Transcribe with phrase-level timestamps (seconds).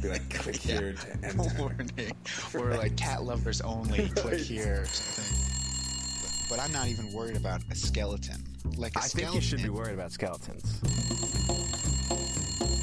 [0.00, 1.50] Be like, click here to enter.
[1.58, 2.12] warning,
[2.54, 4.08] or like cat lovers only.
[4.16, 4.82] Click here.
[4.82, 6.46] Or something.
[6.48, 8.44] But I'm not even worried about a skeleton.
[8.76, 9.32] Like a I skeleton.
[9.32, 10.80] think you should be worried about skeletons.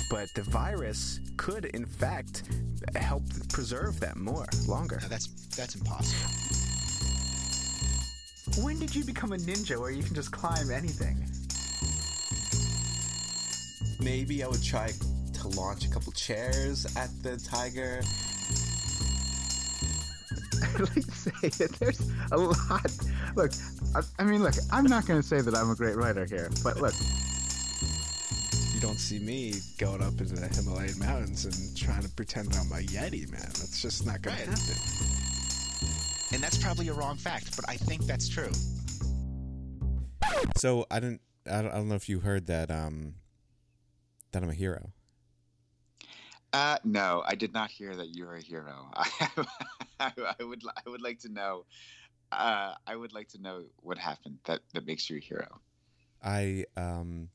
[0.09, 2.43] But the virus could, in fact,
[2.95, 4.99] help preserve them more, longer.
[5.01, 6.29] No, that's that's impossible.
[8.61, 11.17] When did you become a ninja where you can just climb anything?
[13.99, 14.91] Maybe I would try
[15.43, 18.01] to launch a couple chairs at the tiger.
[20.63, 22.01] I'd like to say that there's
[22.31, 22.91] a lot.
[23.35, 23.51] Look,
[23.95, 26.49] I, I mean, look, I'm not going to say that I'm a great writer here,
[26.63, 26.93] but look,
[28.73, 32.71] You don't see me going up into the Himalayan mountains and trying to pretend I'm
[32.71, 33.41] a Yeti, man.
[33.41, 34.55] That's just not gonna happen.
[36.33, 38.51] And that's probably a wrong fact, but I think that's true.
[40.57, 41.21] So I didn't.
[41.45, 42.71] I don't, I don't know if you heard that.
[42.71, 43.15] Um,
[44.31, 44.91] that I'm a hero.
[46.53, 48.91] Uh, no, I did not hear that you're a hero.
[48.95, 49.45] I,
[49.99, 51.65] I would, I would like to know.
[52.31, 55.61] Uh, I would like to know what happened that that makes you a hero.
[56.21, 57.29] I um,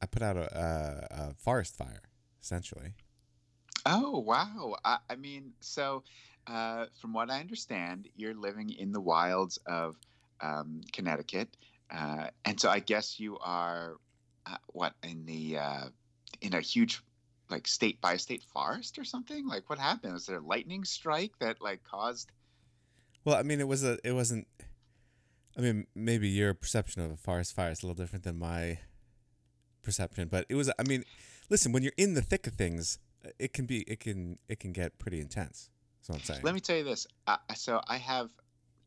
[0.00, 2.02] I put out a, a, a forest fire,
[2.42, 2.94] essentially.
[3.84, 4.76] Oh wow!
[4.84, 6.02] I, I mean, so
[6.46, 9.96] uh, from what I understand, you're living in the wilds of
[10.40, 11.56] um, Connecticut,
[11.90, 13.96] uh, and so I guess you are
[14.46, 15.88] uh, what in the uh,
[16.40, 17.02] in a huge
[17.50, 19.46] like state by state forest or something.
[19.46, 20.12] Like, what happened?
[20.12, 22.30] Was there a lightning strike that like caused?
[23.24, 23.98] Well, I mean, it was a.
[24.04, 24.46] It wasn't.
[25.56, 28.78] I mean, maybe your perception of a forest fire is a little different than my
[29.82, 30.70] perception, but it was.
[30.78, 31.04] I mean,
[31.48, 32.98] listen, when you're in the thick of things,
[33.38, 33.80] it can be.
[33.82, 34.38] It can.
[34.48, 35.70] It can get pretty intense.
[36.06, 36.40] That's what I'm saying.
[36.44, 37.06] Let me tell you this.
[37.26, 38.30] Uh, so I have,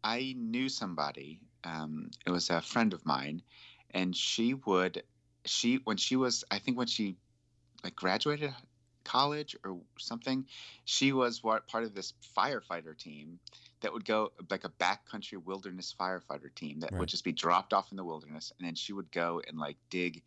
[0.04, 1.40] I knew somebody.
[1.66, 3.42] Um, it was a friend of mine,
[3.92, 5.04] and she would,
[5.44, 7.18] she when she was, I think when she,
[7.84, 8.54] like graduated
[9.06, 10.46] college or something,
[10.86, 13.40] she was what part of this firefighter team
[13.82, 17.00] that would go like a backcountry wilderness firefighter team that Right.
[17.00, 19.78] would just be dropped off in the wilderness, and then she would go and like
[19.90, 20.22] dig,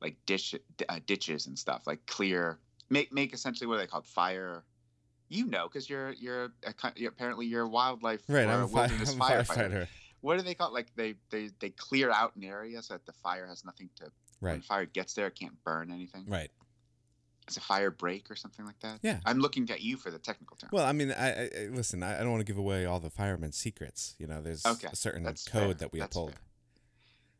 [0.00, 0.54] like dish
[0.88, 2.58] uh, ditches and stuff, like clear,
[2.90, 4.64] make make essentially what are they called fire
[5.30, 8.68] you know because you're you're, a, you're apparently you're a wildlife right, or I'm a
[8.68, 9.46] fi- wilderness I'm firefighter.
[9.70, 9.86] firefighter.
[10.20, 10.74] What do they call it?
[10.74, 14.04] Like they, they they clear out an area so that the fire has nothing to.
[14.40, 16.24] When Right, fire gets there, it can't burn anything.
[16.26, 16.50] right.
[17.46, 19.00] It's a fire break or something like that.
[19.02, 19.20] Yeah.
[19.26, 20.70] I'm looking at you for the technical term.
[20.72, 22.02] Well, I mean, I, I listen.
[22.02, 24.14] I, don't want to give away all the firemen's secrets.
[24.18, 26.30] You know, there's Okay, a certain that's code fair, that we that's uphold.
[26.30, 26.40] fair.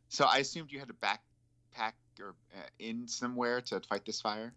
[0.09, 4.53] so I assumed you had a backpack or uh, in somewhere to fight this fire.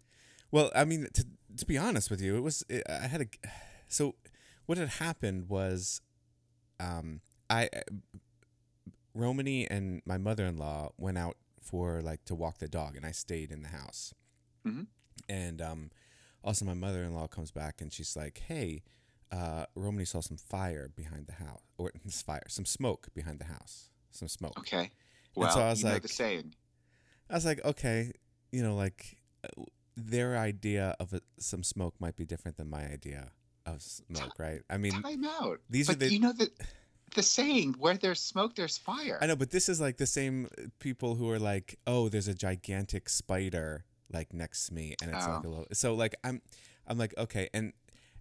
[0.51, 1.25] Well, I mean, to,
[1.57, 3.27] to be honest with you, it was it, I had a
[3.87, 4.15] so
[4.67, 6.01] what had happened was,
[6.79, 7.69] um, I
[9.15, 13.05] Romany and my mother in law went out for like to walk the dog, and
[13.05, 14.13] I stayed in the house.
[14.65, 14.87] Mhm.
[15.29, 15.91] And um,
[16.43, 18.81] also my mother in law comes back and she's like, "Hey,
[19.31, 23.45] uh, Romany saw some fire behind the house, or this fire, some smoke behind the
[23.45, 24.79] house, some smoke." Okay.
[24.79, 24.89] And
[25.35, 26.55] Well, so I was you know like- the saying.
[27.29, 28.11] I was like, okay,
[28.51, 29.63] you know, like uh,
[29.95, 33.29] their idea of a, some smoke might be different than my idea
[33.67, 34.61] of smoke, right?
[34.67, 35.59] I mean, Time out.
[35.69, 36.49] these are but the- you know the
[37.15, 39.19] the saying where there's smoke, there's fire.
[39.21, 40.47] I know, but this is like the same
[40.79, 45.25] people who are like, oh, there's a gigantic spider like next to me, and it's
[45.25, 45.49] like a Oh.
[45.49, 45.67] little.
[45.73, 46.41] So like I'm,
[46.87, 47.73] I'm like okay, and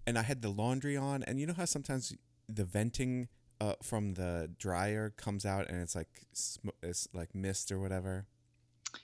[0.07, 2.15] and I had the laundry on, and you know how sometimes
[2.49, 3.29] the venting
[3.61, 8.27] uh, from the dryer comes out, and it's like sm- it's like mist or whatever.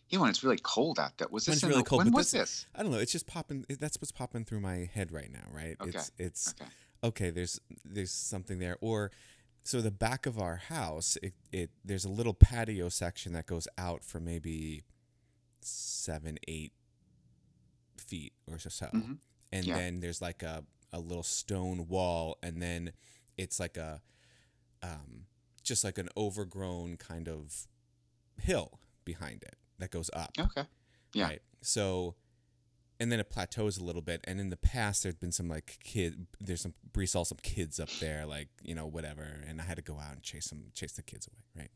[0.08, 1.28] Yeah, when it's really cold out there.
[1.30, 2.66] Was When this it's really the- cold, When was this- this?
[2.74, 2.98] I don't know.
[2.98, 3.66] It's just popping.
[3.68, 5.76] That's what's popping through my head right now, right?
[5.80, 5.90] Okay.
[5.98, 6.70] It's it's Okay.
[7.02, 7.30] okay.
[7.30, 9.10] There's there's something there, or
[9.62, 13.66] so the back of our house, it, it there's a little patio section that goes
[13.76, 14.84] out for maybe
[15.66, 16.72] seven, eight
[17.98, 19.18] feet or so, Mhm.
[19.52, 19.76] and Yeah.
[19.76, 22.92] then there's like a a little stone wall, and then
[23.36, 24.00] it's like a
[24.82, 25.26] um
[25.62, 27.66] just like an overgrown kind of
[28.36, 30.30] hill behind it that goes up.
[30.38, 30.68] Okay.
[31.14, 31.24] Yeah.
[31.24, 31.42] Right.
[31.62, 32.16] So,
[33.00, 34.20] and then it plateaus a little bit.
[34.24, 36.26] And in the past, there'd been some like kid.
[36.38, 39.22] There's some Bree saw some kids up there, like you know whatever.
[39.22, 41.42] And I had to go out and chase them, chase the kids away.
[41.56, 41.70] Right.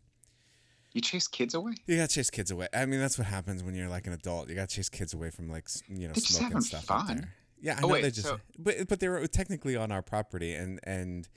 [0.92, 1.72] You chase kids away?
[1.86, 2.68] You gotta chase kids away.
[2.72, 4.48] I mean, that's what happens when you're like an adult.
[4.48, 7.06] You gotta chase kids away from like you know They're smoking stuff fun.
[7.06, 7.34] there.
[7.60, 8.26] Yeah, I Oh, know wait, they just.
[8.26, 11.28] so- but but they were technically on our property, and and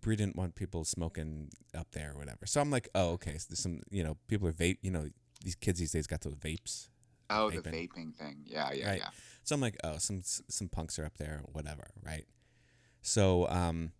[0.00, 2.46] Bree didn't want people smoking up there or whatever.
[2.46, 3.38] So I'm like, oh okay.
[3.38, 4.78] So some you know people are vape.
[4.82, 5.08] You know
[5.42, 6.88] these kids these days got those vapes.
[7.30, 7.72] Oh, the Vaping.
[7.88, 8.36] vaping thing.
[8.44, 8.98] Yeah, yeah, Right.
[8.98, 9.08] yeah.
[9.42, 12.26] So I'm like, oh, some some punks are up there, whatever, right?
[13.00, 13.92] So um,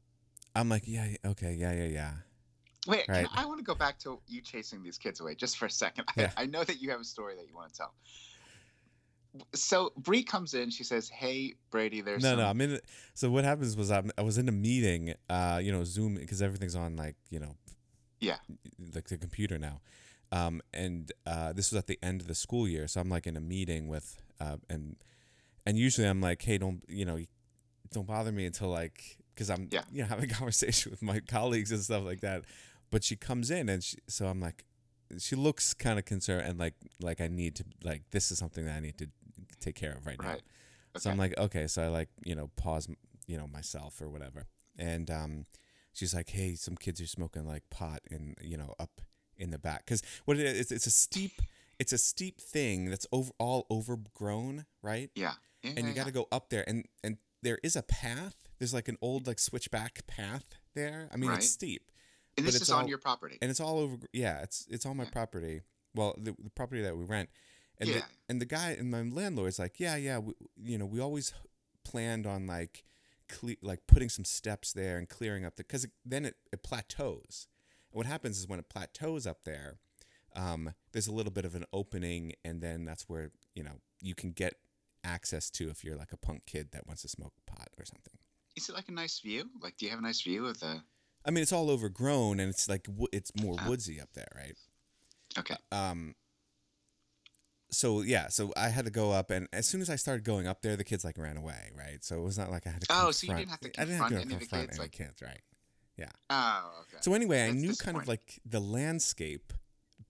[0.54, 2.12] I'm like, yeah, okay, yeah, yeah, yeah.
[2.86, 3.26] Wait, Right.
[3.32, 5.70] I, I want to go back to you chasing these kids away just for a
[5.70, 6.04] second.
[6.16, 6.30] Yeah.
[6.36, 7.94] I, I know that you have a story that you want to tell.
[9.54, 10.70] so Bree comes in.
[10.70, 12.38] She says, "Hey, Brady, there's no, some...
[12.40, 12.46] no.
[12.46, 12.80] I'm in.
[13.14, 16.42] So what happens was I'm, I was in a meeting, uh, you know, Zoom because
[16.42, 17.54] everything's on like you know,
[18.20, 18.36] Yeah.
[18.94, 19.80] like the computer now,
[20.32, 23.26] um, and uh, this was at the end of the school year, so I'm like
[23.26, 24.96] in a meeting with, uh, and
[25.64, 27.18] and usually I'm like, hey, don't you know,
[27.92, 29.84] don't bother me until like because I'm Yeah.
[29.90, 32.42] you know having a conversation with my colleagues and stuff like that,
[32.92, 34.64] but she comes in and she, so I'm like,
[35.18, 38.64] she looks kind of concerned and like like I need to like this is something
[38.66, 39.08] that I need to
[39.60, 40.28] take care of right now.
[40.28, 40.42] Right.
[40.98, 41.66] So I'm like, okay.
[41.66, 42.88] So I like, you know, pause,
[43.26, 44.46] you know, myself or whatever.
[44.78, 45.46] And um,
[45.92, 49.00] she's like, hey, some kids are smoking like pot and you know, up
[49.36, 49.84] in the back.
[49.86, 51.40] Because what it is, it's a steep,
[51.78, 55.10] it's a steep thing that's over all overgrown, right?
[55.14, 55.32] Yeah.
[55.62, 56.12] yeah And you yeah, got to yeah.
[56.14, 58.36] go up there, and and there is a path.
[58.58, 60.44] There's like an old like switchback path
[60.74, 61.08] there.
[61.12, 61.38] I mean, Right.
[61.38, 61.90] it's steep,
[62.36, 63.38] And this is on your property.
[63.42, 63.96] and it's all over.
[64.12, 65.10] Yeah, it's it's on my Yeah.
[65.10, 65.60] property.
[65.94, 67.28] Well, the, the property that we rent,
[67.78, 71.00] and the, and the guy and my landlord's like, yeah, yeah, we, you know, we
[71.00, 71.34] always
[71.84, 72.84] planned on like,
[73.28, 77.46] cle- like putting some steps there and clearing up the because then it, it plateaus.
[77.90, 79.76] And what happens is when it plateaus up there,
[80.34, 84.14] um, there's a little bit of an opening, and then that's where you know you
[84.14, 84.54] can get
[85.04, 88.14] access to if you're like a punk kid that wants to smoke pot or something.
[88.56, 89.50] Is it like a nice view?
[89.60, 90.82] Like, do you have a nice view of the?
[91.24, 93.68] I mean, it's all overgrown and it's like it's more Ah.
[93.68, 94.56] woodsy up there, right?
[95.38, 95.56] Okay.
[95.70, 96.14] um
[97.70, 100.46] so yeah so i had to go up and as soon as i started going
[100.46, 102.82] up there the kids like ran away right so it was not like i had
[102.82, 104.62] to Oh, confront, so you didn't have to i didn't have to confront any confront
[104.68, 105.40] kids, any like- kids right
[105.96, 106.10] Yeah.
[106.28, 106.98] Oh, okay.
[107.00, 109.54] so anyway i knew kind of like the landscape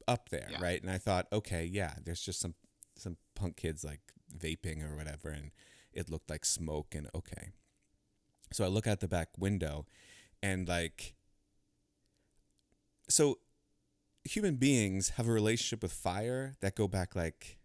[0.08, 0.60] up there Yeah.
[0.60, 2.54] right and i thought okay yeah there's just some
[2.98, 4.00] some punk kids like
[4.36, 5.52] vaping or whatever and
[5.92, 7.50] it looked like smoke and okay
[8.52, 9.86] so i look out the back window
[10.42, 11.14] and like
[13.08, 13.38] so
[14.24, 17.58] human beings have a relationship with fire that go back like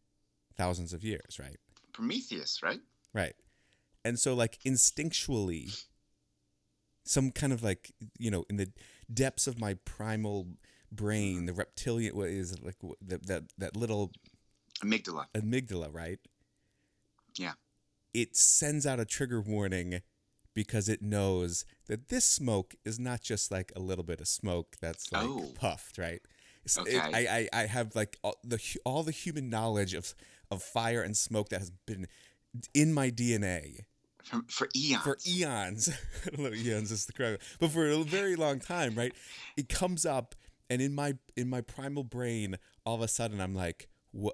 [0.57, 1.57] thousands of years right
[1.93, 2.79] Prometheus, right?
[3.11, 3.33] Right.
[4.05, 5.83] And so like instinctually
[7.03, 8.69] some kind of like you know in the
[9.11, 10.47] depths of my primal
[10.91, 14.11] brain the reptilian what is it like that that little
[14.83, 15.25] Amygdala.
[15.35, 16.19] amygdala right
[17.35, 17.53] Yeah.
[18.13, 20.01] it sends out a trigger warning
[20.61, 24.75] because it knows that this smoke is not just like a little bit of smoke
[24.81, 25.51] that's like Oh.
[25.53, 26.21] puffed right
[26.65, 27.27] It's- it- Okay.
[27.27, 30.15] I, I I have like all the all the human knowledge of
[30.49, 32.07] of fire and smoke that has been
[32.73, 33.85] in my DNA
[34.23, 35.03] For, for eons.
[35.03, 35.89] for eons.
[36.25, 39.13] I don't know eons is the correct, but for a very long time, right?
[39.55, 40.33] It comes up,
[40.71, 43.87] and in my in my primal brain, all of a sudden, I'm like,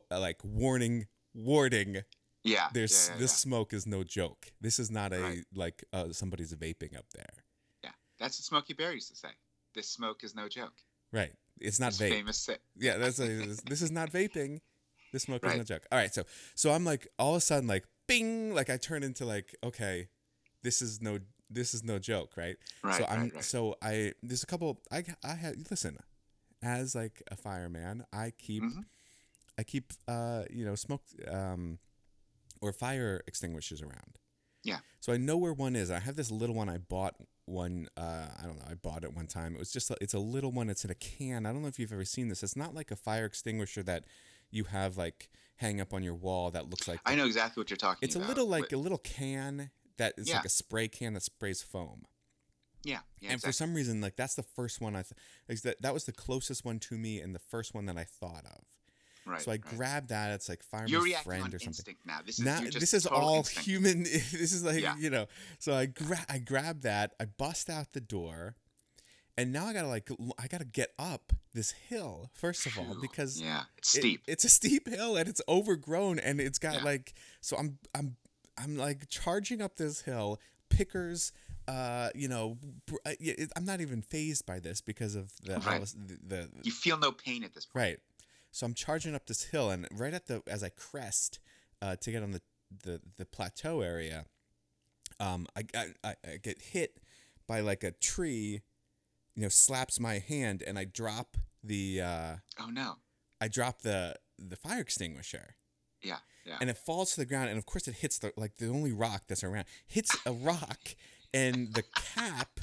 [0.09, 2.03] like warning, warning.
[2.43, 2.67] Yeah.
[2.73, 3.35] There's yeah, yeah, this yeah.
[3.37, 4.47] smoke is no joke.
[4.61, 5.43] This is not a Right.
[5.53, 7.43] like uh, somebody's vaping up there,
[7.83, 7.91] Yeah.
[8.19, 9.29] That's what Smokey Bear used to say.
[9.73, 10.73] This smoke is no joke.
[11.11, 11.33] right?
[11.59, 12.09] It's not vape.
[12.09, 12.57] famous say.
[12.75, 13.27] Yeah, that's a,
[13.65, 14.59] this, is not vaping.
[15.11, 15.85] This smoke is no joke.
[15.91, 16.23] All right, so
[16.55, 20.09] so I'm like all of a sudden like bing, like I turn into like okay,
[20.63, 21.19] this is no
[21.49, 22.57] this is no joke, right?
[22.83, 23.43] Right, so I'm right, right.
[23.43, 25.97] so I there's a couple I I had listen
[26.63, 28.85] as like a fireman I keep Mhm.
[29.59, 31.77] I keep uh you know smoke um
[32.63, 34.17] or fire extinguishers around.
[34.63, 34.77] Yeah.
[35.01, 35.91] So I know where one is.
[35.91, 37.15] I have this little one I bought
[37.45, 39.53] one uh I don't know, I bought it one time.
[39.55, 41.45] It was just it's a little one, it's in a can.
[41.45, 42.41] I don't know if you've ever seen this.
[42.43, 44.05] It's not like a fire extinguisher that
[44.49, 47.69] you have like hang up on your wall that looks like I know exactly what
[47.69, 50.37] you're talking it's a little like but- a little can that is Yeah.
[50.37, 52.05] like a spray can that sprays foam.
[52.83, 53.31] yeah, yeah.
[53.31, 56.11] and for some reason, like that's the first one I th- that that was the
[56.13, 58.63] closest one to me and the first one that I thought of.
[59.25, 59.61] Right, so I right.
[59.61, 60.31] grabbed that.
[60.31, 61.95] It's like You're fireman's friend on or something.
[62.05, 62.19] now.
[62.25, 63.65] This is Now this is all instinct.
[63.67, 64.03] human.
[64.03, 64.95] this is like Yeah.
[64.97, 65.27] you know.
[65.59, 67.13] So I gra- I grab that.
[67.19, 68.55] I bust out the door,
[69.37, 73.39] and now I gotta like I gotta get up this hill first of all because
[73.39, 74.21] yeah, it's it- steep.
[74.27, 76.83] it's a steep hill and it's overgrown and it's got Yeah.
[76.83, 78.15] like so I'm I'm
[78.57, 80.39] I'm like charging up this hill.
[80.69, 81.31] Pickers,
[81.67, 82.57] uh, you know,
[83.05, 85.81] it- I'm not even fazed by this because of the Right.
[85.85, 87.83] the, the you feel no pain at this point.
[87.85, 87.99] right.
[88.53, 91.39] So I'm charging up this hill and right at the as I crest
[91.81, 92.41] uh, to get on the
[92.83, 94.25] the the plateau area,
[95.19, 95.63] um, I,
[96.03, 96.99] I I get hit
[97.47, 98.61] by like a tree,
[99.35, 102.95] you know, slaps my hand and I drop the uh, Oh no.
[103.41, 105.55] I drop the the fire extinguisher
[106.01, 106.57] Yeah, yeah.
[106.61, 108.91] and it falls to the ground and of course it hits the like the only
[108.91, 110.79] rock that's around hits a rock
[111.33, 111.83] and the
[112.15, 112.59] cap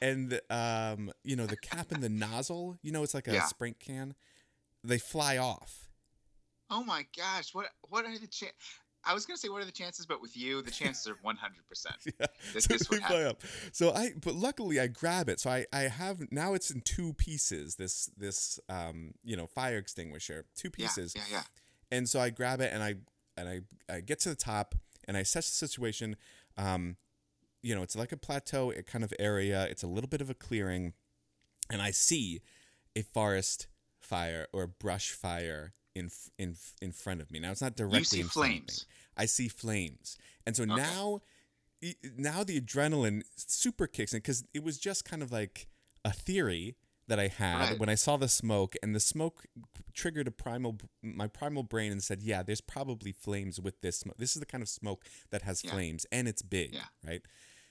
[0.00, 3.42] and um you know the cap and the nozzle you know it's like a Yeah.
[3.46, 4.14] sprint can
[4.84, 5.82] they fly off
[6.72, 8.56] oh my gosh, what what are the chances?
[9.04, 11.36] I was gonna say what are the chances, but with you, the chances are one
[11.36, 11.96] hundred percent.
[12.06, 15.50] yeah This- so this would fly up so i but luckily i grab it so
[15.50, 20.46] i i have now it's in two pieces this this um you know fire extinguisher
[20.56, 21.42] two pieces yeah, yeah.
[21.90, 22.94] and so I grab it and I
[23.36, 23.60] and I
[23.92, 24.74] I get to the top
[25.06, 26.16] and I assess the situation.
[26.56, 26.96] Um,
[27.62, 29.64] you know, it's like a plateau uh, kind of area.
[29.64, 30.94] It's a little bit of a clearing,
[31.70, 32.40] and I see
[32.96, 33.66] a forest
[34.02, 37.38] fire or brush fire in in in front of me.
[37.38, 38.58] Now it's not directly You see in front of me.
[38.66, 38.86] flames.
[39.16, 40.16] I see flames,
[40.46, 40.74] and so Okay.
[40.76, 41.20] now
[42.16, 45.66] now the adrenaline super kicks in because it was just kind of like
[46.04, 46.76] a theory
[47.08, 47.78] that I had Right.
[47.78, 49.44] when I saw the smoke, and the smoke
[49.92, 54.16] triggered a primal my primal brain and said, "Yeah, there's probably flames with this smoke.
[54.18, 55.72] This is the kind of smoke that has Yeah.
[55.72, 56.86] flames, and it's big, Yeah.
[57.04, 57.22] right?"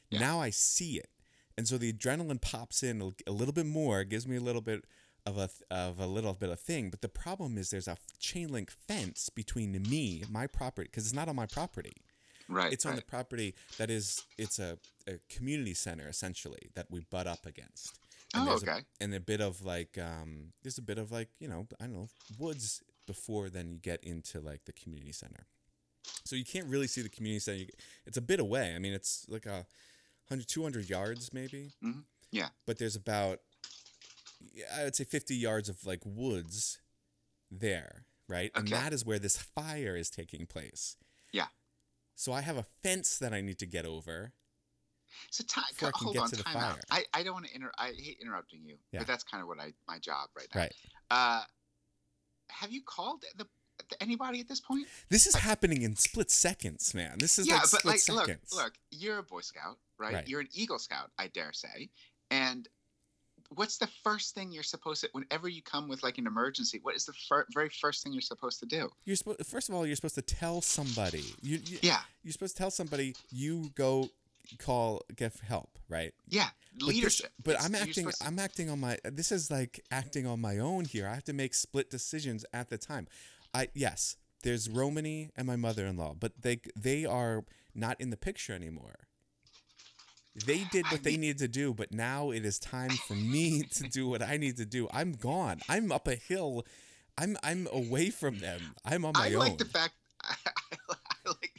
[0.09, 0.19] Yeah.
[0.19, 1.09] Now I see it,
[1.57, 4.61] and so the adrenaline pops in a, a little bit more, gives me a little
[4.61, 4.85] bit
[5.25, 6.89] of a of a little bit of thing.
[6.89, 11.13] But the problem is there's a chain link fence between me, my property, because it's
[11.15, 11.93] not on my property.
[12.49, 12.73] Right.
[12.73, 17.27] It's on the property that is it's a, a community center essentially that we butt
[17.27, 17.97] up against.
[18.35, 18.71] Oh, okay.
[18.71, 21.85] A, and a bit of like um there's a bit of like, you know, I
[21.85, 25.47] don't know, woods before then you get into like the community center.
[26.25, 27.65] So you can't really see the community center.
[28.05, 28.73] It's a bit away.
[28.75, 29.65] I mean, it's like a
[30.27, 31.71] 100 200 yards maybe.
[31.83, 32.03] Mhm.
[32.31, 32.49] Yeah.
[32.65, 33.39] But there's about
[34.77, 36.79] I would say 50 yards of like woods
[37.49, 38.51] there, right?
[38.55, 40.97] And that is where this fire is taking place.
[41.31, 41.47] Yeah.
[42.15, 44.33] So I have a fence that I need to get over.
[45.29, 46.79] So ti- before I can hold on, to the time out.
[46.89, 47.71] I, I don't want to inter.
[47.77, 48.99] I hate interrupting you, Yeah.
[48.99, 50.61] but that's kind of what I my job right now.
[50.61, 50.73] Right.
[51.09, 51.41] Uh,
[52.49, 53.45] have you called the,
[53.89, 54.87] the anybody at this point?
[55.09, 57.17] This is happening in split seconds, man.
[57.19, 58.53] This is yeah, like but split like, seconds.
[58.53, 60.13] look, look, you're a Boy Scout, right?
[60.13, 60.27] Right.
[60.27, 61.89] You're an Eagle Scout, I dare say.
[62.29, 62.67] And
[63.55, 65.09] what's the first thing you're supposed to?
[65.13, 68.21] Whenever you come with like an emergency, what is the fir- very first thing you're
[68.21, 68.89] supposed to do?
[69.05, 71.23] You're supposed first of all, you're supposed to tell somebody.
[71.41, 74.09] You, you Yeah, you're supposed to tell somebody you go
[74.57, 76.13] call get help, right?
[76.27, 77.31] yeah, But this- leadership.
[77.43, 78.07] But, I'm acting.
[78.09, 78.97] to- I'm acting on my.
[79.03, 81.07] This is like acting on my own here.
[81.07, 83.07] I have to make split decisions at the time.
[83.53, 88.53] I yes, there's Romany and my mother-in-law, but they they are not in the picture
[88.53, 88.95] anymore.
[90.45, 93.83] They did what they needed to do, but now it is time for me to
[93.89, 94.87] do what I need to do.
[94.93, 95.59] I'm gone.
[95.67, 96.65] I'm up a hill.
[97.17, 98.61] I'm I'm away from them.
[98.85, 99.39] I'm on my I own.
[99.39, 99.93] like the fact.
[100.23, 100.35] I,
[101.25, 101.51] like.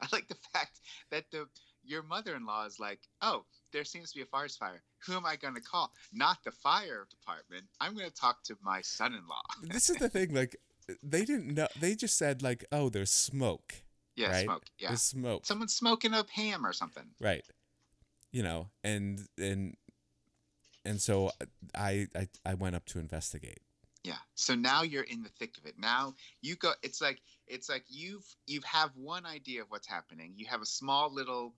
[0.00, 0.80] I like the fact
[1.10, 1.46] that the
[1.84, 4.82] your mother-in-law is like, oh, there seems to be a forest fire.
[5.06, 5.92] Who am I going to call?
[6.12, 7.64] Not the fire department.
[7.80, 9.42] I'm going to talk to my son-in-law.
[9.62, 10.34] this is the thing.
[10.34, 10.56] Like
[11.02, 11.68] they didn't know.
[11.80, 13.74] They just said like, oh, there's smoke.
[14.16, 14.44] Yeah, right?
[14.44, 14.64] smoke.
[14.78, 15.44] Yeah, There's smoke.
[15.46, 17.04] someone's smoking a ham or something.
[17.20, 17.44] right
[18.32, 19.76] you know and and
[20.84, 21.30] and so
[21.74, 23.60] I, I i went up to investigate
[24.06, 24.18] Yeah.
[24.36, 25.74] So now you're in the thick of it.
[25.78, 26.72] Now you go.
[26.82, 30.32] It's like it's like you've you have one idea of what's happening.
[30.36, 31.54] You have a small little.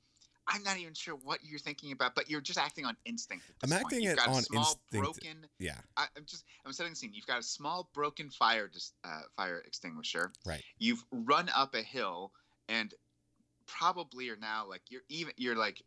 [0.51, 3.45] I'm not even sure what you're thinking about, but you're just acting on instinct.
[3.63, 5.21] I'm acting it got a on small instinct.
[5.21, 5.47] broken.
[5.59, 7.11] yeah I, I'm just I'm setting the scene.
[7.13, 8.71] You've got a small broken fire
[9.05, 10.33] uh, fire extinguisher.
[10.47, 10.63] Right.
[10.79, 12.33] You've run up a hill
[12.71, 12.95] and
[13.67, 15.83] probably are now like you're even you're like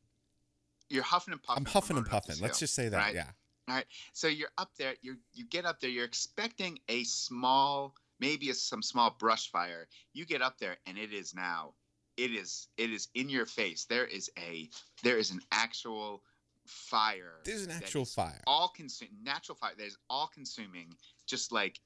[0.91, 1.63] you're huffing and puffing.
[1.65, 3.15] i'm huffing and puffing let's hill, just say that right?
[3.15, 3.29] yeah
[3.69, 3.86] All right.
[4.13, 4.95] So you're up there.
[5.01, 5.89] You you get up there.
[5.89, 9.88] You're expecting a small, maybe a, some small brush fire.
[10.13, 11.74] You get up there, and it is now.
[12.17, 13.86] It is it is in your face.
[13.86, 14.67] There is a
[15.03, 16.24] there is an actual
[16.65, 17.39] fire.
[17.45, 20.89] there's an actual fire All consume natural fire that is all consuming,
[21.27, 21.79] just like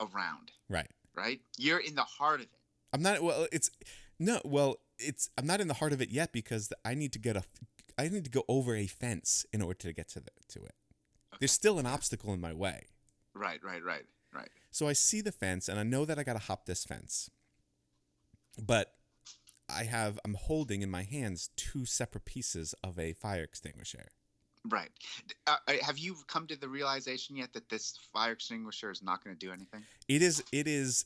[0.00, 0.50] around.
[0.68, 1.40] right Right.
[1.56, 2.60] You're in the heart of it.
[2.92, 3.70] i'm not well it's
[4.18, 7.18] no well it's i'm not in the heart of it yet because i need to
[7.18, 7.42] get a
[7.98, 10.74] i need to go over a fence in order to get to the to it
[11.38, 12.86] there's still an obstacle in my way
[13.36, 13.62] Right.
[13.62, 13.84] Right.
[13.84, 14.04] Right.
[14.34, 14.48] Right.
[14.70, 17.30] So I see the fence and I know that I got to hop this fence.
[18.60, 18.94] But
[19.68, 24.06] I have I'm holding in my hands two separate pieces of a fire extinguisher.
[24.68, 24.90] Right.
[25.46, 29.22] Uh, uh, have you come to the realization yet that this fire extinguisher is not
[29.22, 29.84] going to do anything?
[30.08, 31.04] It is it is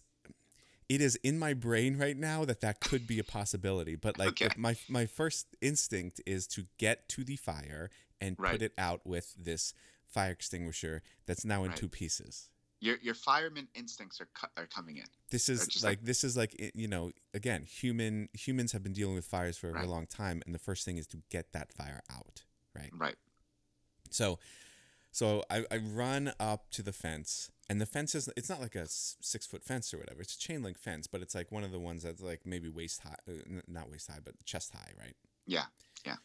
[0.90, 4.42] it is in my brain right now that that could be a possibility, but like
[4.42, 4.48] Okay.
[4.56, 8.52] my my first instinct is to get to the fire and Right.
[8.52, 9.72] put it out with this
[10.06, 11.78] fire extinguisher that's now in Right.
[11.78, 12.50] two pieces.
[12.80, 15.04] Your your fireman instincts are cu- are coming in.
[15.30, 19.14] This is like, like- this is like you know again human humans have been dealing
[19.14, 22.02] with fires for a long time and the first thing is to get that fire
[22.10, 22.42] out
[22.74, 23.16] right Right.
[24.10, 24.38] so
[25.12, 28.74] so I, I run up to the fence and the fence is it's not like
[28.74, 31.64] a six foot fence or whatever it's a chain link fence but it's like one
[31.64, 34.92] of the ones that's like maybe waist high uh, not waist high but chest high
[34.98, 35.14] right
[35.46, 35.64] Yeah.
[36.06, 36.16] Yeah.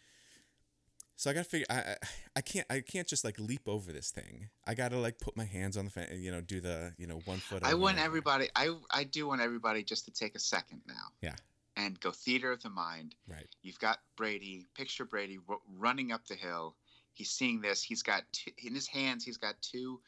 [1.18, 1.66] So I gotta figure.
[1.70, 1.96] I, I
[2.38, 4.50] I can't I can't just like leap over this thing.
[4.68, 6.12] I gotta like put my hands on the fence.
[6.14, 7.64] You know, do the you know one foot.
[7.64, 8.50] I want everybody.
[8.56, 11.08] I I do want everybody just to take a second now.
[11.22, 11.36] Yeah.
[11.78, 13.16] And go theater of the mind.
[13.28, 13.48] Right.
[13.62, 14.68] You've got Brady.
[14.76, 15.40] Picture Brady
[15.78, 16.76] running up the hill.
[17.14, 17.82] He's seeing this.
[17.82, 19.24] He's got two, in his hands.
[19.24, 20.02] He's got two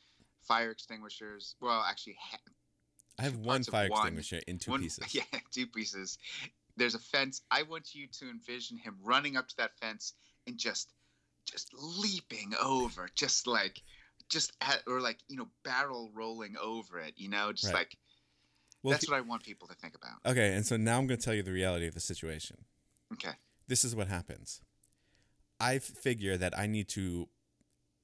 [0.48, 1.56] fire extinguishers.
[1.62, 2.38] Well, actually, ha-
[3.20, 5.04] I have one fire one- extinguisher in two one- pieces.
[5.14, 6.18] Yeah, two pieces.
[6.76, 7.42] There's a fence.
[7.50, 10.14] I want you to envision him running up to that fence
[10.46, 10.94] and just,
[11.46, 13.82] just leaping over, just like,
[14.30, 17.14] just at, or like you know, barrel rolling over it.
[17.18, 17.80] You know, just Right.
[17.80, 17.98] like
[18.84, 20.20] Well, that's he- what I want people to think about.
[20.26, 22.66] okay, and so now I'm going to tell you the reality of the situation.
[23.14, 23.32] Okay.
[23.68, 24.62] This is what happens.
[25.60, 27.28] I figure that I need to.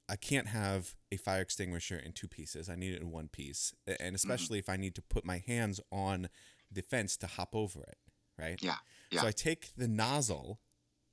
[0.10, 2.70] I can't have a fire extinguisher in two pieces.
[2.70, 4.04] I need it in one piece, a- Mm-hmm.
[4.06, 6.30] and especially if I need to put my hands on
[6.72, 7.98] the fence to hop over it,
[8.38, 8.60] right?
[8.62, 8.76] Yeah.
[9.12, 9.22] Yeah.
[9.22, 10.60] So I take the nozzle,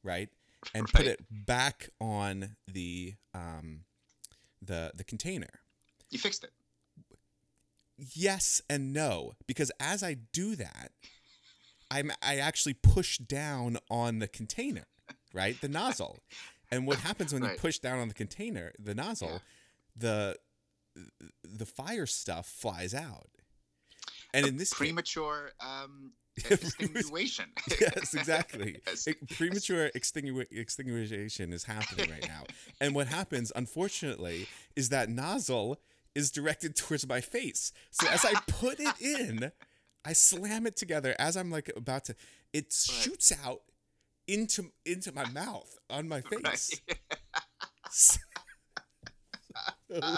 [0.03, 0.29] right,
[0.75, 3.85] and put it back on the um,
[4.63, 5.61] the the container.
[6.11, 6.53] you fixed it.
[8.15, 10.93] Yes and no, because as I do that,
[11.91, 14.87] I'm I actually push down on the container,
[15.35, 16.21] right, the nozzle,
[16.71, 19.43] and what happens when you push down on the container, the nozzle,
[19.97, 20.37] the
[21.45, 23.29] the fire stuff flies out,
[24.35, 26.13] and in this case, Premature um,
[26.51, 27.47] extinguation.
[27.81, 28.81] yes, exactly.
[28.87, 29.09] Yes.
[29.37, 32.45] Premature extingu- extinguishation is happening right now.
[32.81, 34.47] and what happens, unfortunately,
[34.77, 35.79] is that nozzle
[36.15, 37.73] is directed towards my face.
[37.91, 39.53] So as I put it in,
[40.05, 42.17] I slam it together as I'm like about to.
[42.53, 43.63] It shoots out
[44.33, 46.81] into into my mouth on my face.
[49.91, 50.17] So,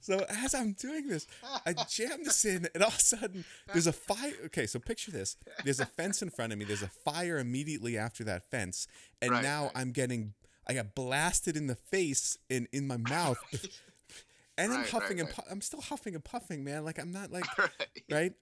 [0.00, 1.26] so as I'm doing this,
[1.66, 4.32] I jam this in, and all of a sudden there's a fire.
[4.46, 6.64] Okay, so picture this: there's a fence in front of me.
[6.64, 8.86] There's a fire immediately after that fence,
[9.20, 9.72] and Right, now right.
[9.74, 10.34] I'm getting,
[10.68, 13.38] I got blasted in the face and in my mouth,
[14.58, 15.34] and I'm huffing right, and right.
[15.36, 16.84] pu- I'm still huffing and puffing, man.
[16.84, 17.70] Like I'm not like right.
[18.10, 18.32] right.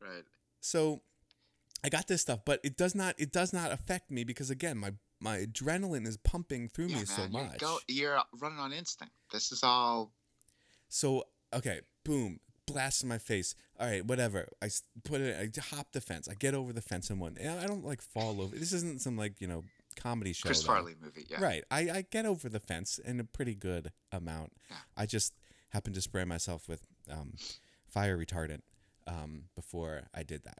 [0.00, 0.24] Right.
[0.60, 1.02] So
[1.84, 4.78] I got this stuff, but it does not it does not affect me because again,
[4.78, 7.58] my my adrenaline is pumping through Yeah, me so man, you're much.
[7.58, 9.14] Go, you're running on instinct.
[9.32, 10.12] This is all.
[10.88, 13.54] So okay, boom, blast in my face.
[13.80, 14.48] All right, whatever.
[14.62, 14.68] I
[15.04, 15.36] put it.
[15.36, 16.28] I hop the fence.
[16.28, 17.36] I get over the fence and one.
[17.40, 18.56] I don't like fall over.
[18.56, 19.64] This isn't some like you know
[19.96, 20.46] comedy show.
[20.48, 20.68] Chris though.
[20.68, 21.26] Farley movie.
[21.28, 21.42] Yeah.
[21.42, 21.64] Right.
[21.70, 24.52] I, I get over the fence in a pretty good amount.
[24.70, 24.76] Yeah.
[24.96, 25.34] I just
[25.70, 27.34] happened to spray myself with um,
[27.88, 28.60] fire retardant
[29.06, 30.58] um, before I did that.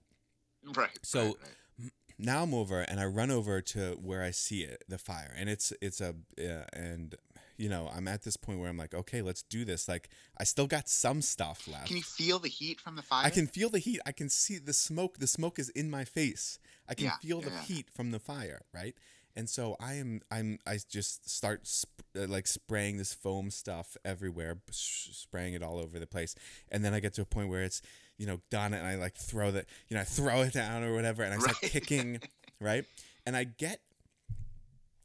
[0.74, 0.98] Right.
[1.02, 1.34] So- right,
[1.80, 1.92] right.
[2.18, 5.48] now I'm over and I run over to where I see it, the fire, and
[5.48, 7.14] it's it's a uh, and
[7.56, 9.88] you know I'm at this point where I'm like, okay, let's do this.
[9.88, 11.86] Like I still got some stuff left.
[11.88, 13.24] Can you feel the heat from the fire?
[13.26, 14.00] I can feel the heat.
[14.06, 15.18] I can see the smoke.
[15.18, 16.58] The smoke is in my face.
[16.88, 17.62] I can Yeah, feel yeah, the yeah.
[17.62, 18.94] heat from the fire, right?
[19.34, 20.20] And so I am.
[20.30, 20.58] I'm.
[20.66, 25.98] I just start sp- uh, like spraying this foam stuff everywhere, spraying it all over
[25.98, 26.34] the place,
[26.70, 27.80] and then I get to a point where it's
[28.18, 30.94] you know done, and I like throw the you know I throw it down or
[30.94, 31.72] whatever, and I start Right.
[31.72, 32.20] kicking,
[32.60, 32.84] right?
[33.24, 33.80] And I get.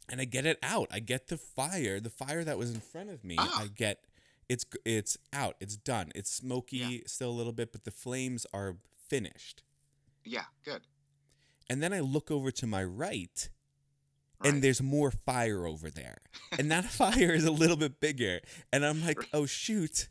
[0.10, 0.88] And I get it out.
[0.90, 3.36] I get the fire, the fire that was in front of me.
[3.38, 3.64] Ah.
[3.64, 4.00] I get
[4.48, 5.56] it's it's out.
[5.60, 6.12] It's done.
[6.16, 6.98] It's smoky Yeah.
[7.08, 8.78] still a little bit, but the flames are
[9.10, 9.64] finished.
[10.24, 10.46] Yeah.
[10.64, 10.84] Good.
[11.70, 13.50] And then I look over to my right,
[14.44, 14.54] Right.
[14.54, 16.18] and there's more fire over there.
[16.60, 18.40] And that fire is a little bit bigger.
[18.72, 20.10] And I'm like, oh shoot.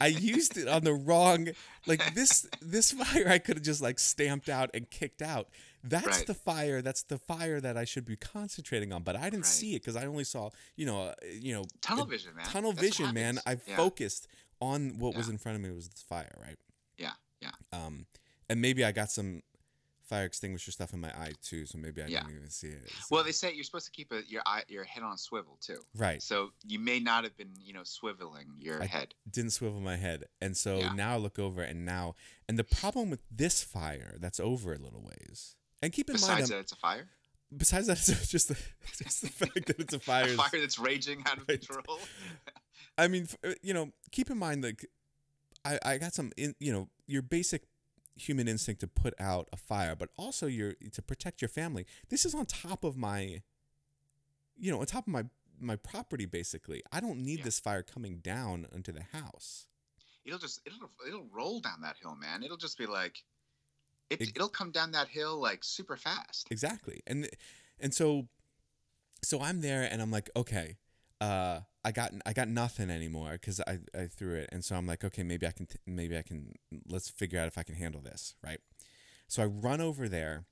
[0.00, 1.48] I used it on the wrong
[1.86, 5.48] like this this fire I could have just like stamped out and kicked out.
[5.82, 6.26] That's Right.
[6.26, 6.82] the fire.
[6.82, 9.46] That's the fire that I should be concentrating on, but I didn't Right.
[9.46, 12.46] see it because I only saw, you know, uh, you know, Tunnel vision, man.
[12.46, 13.40] Tunnel That's vision, man.
[13.44, 13.58] I.
[13.66, 13.76] Yeah.
[13.76, 14.28] focused
[14.60, 16.58] on what was in front of me was this fire, right?
[16.96, 17.12] Yeah.
[17.40, 17.50] Yeah.
[17.72, 18.06] Um,
[18.48, 19.42] and maybe I got some
[20.08, 22.20] fire extinguisher stuff in my eye too, so maybe I Yeah.
[22.20, 22.90] didn't even see it.
[23.10, 25.58] Well, they say you're supposed to keep a, your eye, your head on a swivel
[25.60, 25.80] too.
[25.94, 29.14] right, So you may not have been, you know, swiveling your I- head.
[29.30, 30.92] didn't swivel my head, and so Yeah.
[30.92, 32.14] now I look over, and now,
[32.48, 36.22] and the problem with this fire that's over a little ways, and keep in mind,
[36.22, 37.08] Besides that, it's a fire.
[37.56, 38.56] besides that, it's just the
[38.96, 40.24] just the fact that it's a fire.
[40.32, 41.60] a fire that's raging out of Right.
[41.66, 41.98] control.
[42.98, 44.86] I mean, uh, you know, keep in mind like
[45.64, 47.62] I I got some in you know your basic
[48.16, 51.86] human instinct to put out a fire, but also your to protect your family.
[52.08, 53.42] This is on top of my,
[54.58, 55.24] you know, on top of my
[55.60, 56.26] my property.
[56.26, 57.44] Basically, I don't need Yeah.
[57.44, 59.66] this fire coming down into the house.
[60.24, 62.42] it'll just it'll it'll roll down that hill, man.
[62.42, 63.22] It'll just be like
[64.10, 66.48] it, Ex- it'll come down that hill like super fast.
[66.50, 67.28] Exactly, and
[67.78, 68.28] and so
[69.22, 70.76] so I'm there, and I'm like, okay.
[71.20, 74.86] Uh, I got I got nothing anymore because I, I threw it, and so I'm
[74.86, 76.52] like, okay, maybe I can t- maybe I can
[76.88, 78.58] let's figure out if I can handle this, right?
[79.28, 80.44] So I run over there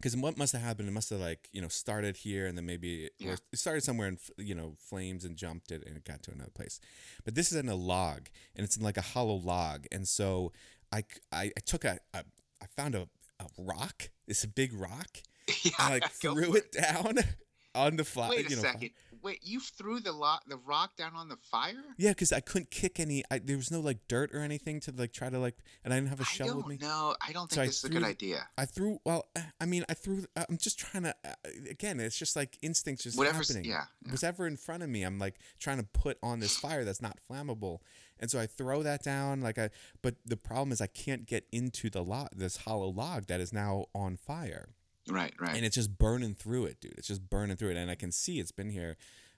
[0.00, 0.88] because what must have happened?
[0.88, 3.36] It must have like you know started here and then maybe Yeah.
[3.52, 6.52] it started somewhere in you know flames and jumped it and it got to another
[6.54, 6.78] place.
[7.24, 10.52] But this is in a log and it's in like a hollow log, and so
[10.92, 12.24] I I took a, a
[12.62, 13.08] I found a,
[13.40, 15.18] a rock, this big rock,
[15.64, 17.18] yeah, and I like threw for it down
[17.74, 18.28] on the fly.
[18.30, 18.90] Wait a you know, second.
[19.24, 21.82] Wait, you threw the lo- the rock down on the fire?
[21.96, 23.24] Yeah, because I couldn't kick any.
[23.30, 25.96] I, there was no like dirt or anything to like try to like, and I
[25.96, 26.78] didn't have a shovel with me.
[26.80, 28.46] No, I don't think So this is a good idea.
[28.58, 28.98] I threw.
[29.04, 30.24] Well, uh, I mean, I threw.
[30.36, 31.14] I'm just trying to.
[31.24, 31.32] Uh,
[31.70, 33.68] again, it's just like instincts just Whatever's- happening.
[33.70, 34.12] yeah, yeah.
[34.12, 37.18] Whatever in front of me, I'm like trying to put on this fire that's not
[37.28, 37.78] flammable,
[38.20, 39.40] and so I throw that down.
[39.40, 39.70] Like I,
[40.02, 43.52] but the problem is I can't get into the log, this hollow log that is
[43.52, 44.68] now on fire.
[45.08, 45.54] Right, right.
[45.56, 46.94] and it's just burning through it, dude.
[46.96, 48.96] It's just burning through it, and I can see it's been here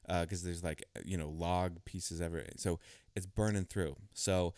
[0.08, 2.50] because there's like you know log pieces everywhere.
[2.56, 2.78] So
[3.16, 3.96] it's burning through.
[4.14, 4.54] So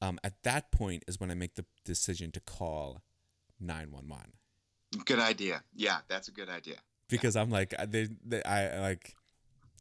[0.00, 3.02] um, at that point is when I make the decision to call
[3.60, 4.32] nine one one
[5.04, 5.62] good idea.
[5.74, 6.76] Yeah, that's a good idea.
[7.08, 9.14] because I'm like I- they, they, I like.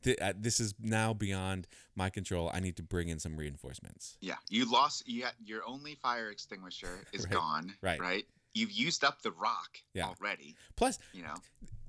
[0.03, 2.49] th- uh, This is now beyond my control.
[2.53, 4.17] I need to bring in some reinforcements.
[4.21, 5.07] Yeah, you lost.
[5.07, 7.73] You had, your only fire extinguisher is Right, gone.
[7.81, 7.99] right.
[7.99, 8.25] Right.
[8.53, 10.07] You've used up the rock Yeah.
[10.07, 10.55] already.
[10.75, 11.35] Plus, You know.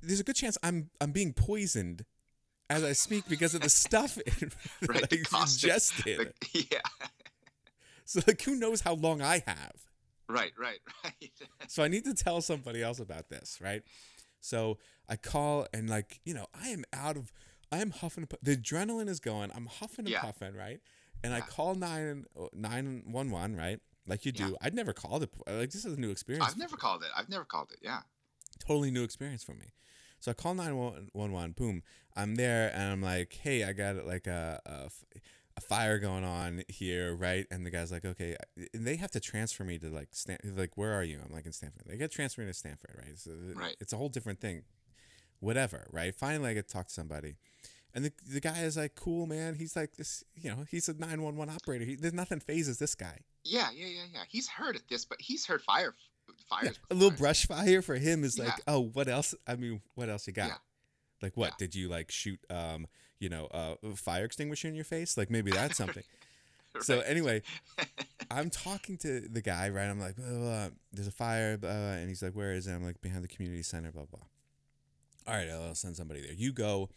[0.02, 2.04] there's a good chance I'm I'm being poisoned
[2.70, 4.52] as I speak because of the stuff in,
[4.88, 6.32] Right, that I ingested.
[6.52, 6.80] the- yeah.
[8.04, 9.72] So like, who knows how long I have?
[10.28, 10.52] Right.
[10.58, 10.78] Right.
[11.04, 11.30] Right.
[11.68, 13.82] So I need to tell somebody else about this, right?
[14.40, 17.32] So I call and like, you know, I am out of,
[17.70, 18.26] I am huffing.
[18.42, 19.50] The adrenaline is going.
[19.54, 20.20] I'm huffing and Yeah.
[20.22, 20.80] puffing, right?
[21.24, 21.46] And I Yeah.
[21.46, 23.80] call nine oh, nine one one, right?
[24.06, 24.44] Like you do.
[24.50, 24.54] Yeah.
[24.62, 25.30] I'd never called it.
[25.46, 26.46] Like this is a new experience.
[26.48, 27.10] I've never called it.
[27.16, 27.78] I've never called it.
[27.82, 28.00] Yeah.
[28.66, 29.72] totally new experience for me.
[30.20, 31.82] So I call 911, boom.
[32.14, 34.88] I'm there and I'm like, hey, I got like a, a,
[35.56, 37.44] a fire going on here, right?
[37.50, 38.36] And the guy's like, okay.
[38.72, 41.18] And they have to transfer me to like, Stan- like, where are you?
[41.24, 41.82] I'm like in Stamford.
[41.86, 43.18] They get transferred to Stamford, right?
[43.18, 43.74] So Right.
[43.80, 44.62] it's a whole different thing.
[45.40, 46.14] Whatever, right?
[46.14, 47.34] Finally, I get to talk to somebody.
[47.94, 49.56] And the, the guy is like, cool, man.
[49.56, 51.84] He's like this, you know, he's a 911 operator.
[51.84, 53.18] He, there's nothing fazes this guy.
[53.44, 53.68] Yeah.
[53.74, 53.86] Yeah.
[53.86, 54.02] Yeah.
[54.14, 54.20] Yeah.
[54.28, 55.94] He's heard at this, but he's heard fire
[56.48, 56.78] fires.
[56.90, 58.74] a little brush fire for him is like, Yeah.
[58.74, 59.34] oh, what else?
[59.46, 60.48] I mean, what else you got?
[60.48, 60.54] Yeah.
[61.20, 61.50] Like what?
[61.50, 61.54] Yeah.
[61.58, 62.86] Did you like shoot um,
[63.20, 65.16] you know, uh, a fire extinguisher in your face?
[65.16, 66.02] Like maybe that's something.
[66.80, 67.42] So anyway,
[68.30, 69.84] I'm talking to the guy, right?
[69.86, 70.68] I'm like, blah, blah, blah.
[70.92, 72.72] there's a fire, blah, and he's like, where is it?
[72.72, 74.20] I'm like, behind the community center, blah blah.
[75.26, 76.32] All right, I'll send somebody there.
[76.32, 76.88] You go,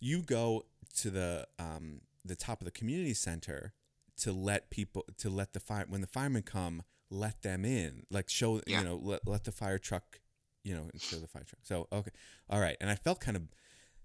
[0.00, 0.64] you go
[0.96, 3.72] to the um the top of the community center
[4.18, 8.28] to let people to let the fire when the firemen come, let them in, like
[8.28, 8.78] show Yeah.
[8.78, 10.20] you know let let the fire truck,
[10.64, 11.60] you know, and show the fire truck.
[11.62, 12.12] So okay,
[12.50, 13.44] all right, and I felt kind of.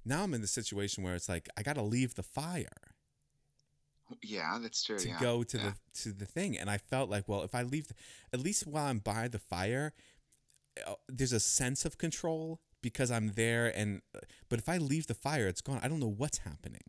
[0.06, 2.93] Now I'm in the situation where it's like I got to leave the fire
[4.21, 4.97] yeah, that's true.
[4.99, 5.19] to yeah.
[5.19, 5.63] go to yeah.
[5.63, 7.93] the to the thing and i felt like well if i leave the,
[8.32, 9.93] at least while i'm by the fire
[10.88, 15.08] uh, there's a sense of control because i'm there and uh, but if i leave
[15.08, 16.82] the fire it's gone i don't know what's happening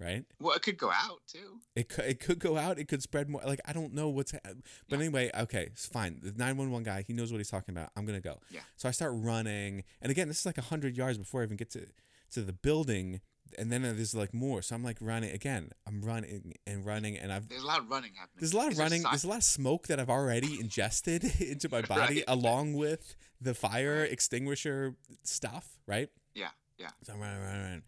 [0.00, 1.60] right Well, it could go out too.
[1.76, 4.32] it could, it could go out it could spread more like i don't know what's
[4.32, 4.56] ha- but
[4.88, 4.96] Yeah.
[4.98, 8.20] anyway okay it's fine the 911 guy he knows what he's talking about i'm gonna
[8.20, 8.60] go Yeah.
[8.76, 11.70] so i start running and again this is like 100 yards before i even get
[11.72, 11.86] to
[12.32, 13.20] to the building
[13.58, 17.32] and then there's like more so i'm like running again i'm running and running and
[17.32, 18.38] i've There's a lot of running happening.
[18.38, 19.02] there's a lot of Is running.
[19.02, 22.24] There's a lot of smoke that I've already ingested into my body, Right.
[22.28, 25.66] along with the fire extinguisher stuff.
[25.86, 26.08] Right.
[26.34, 26.90] Yeah, yeah.
[27.02, 27.82] So I'm running, running, running.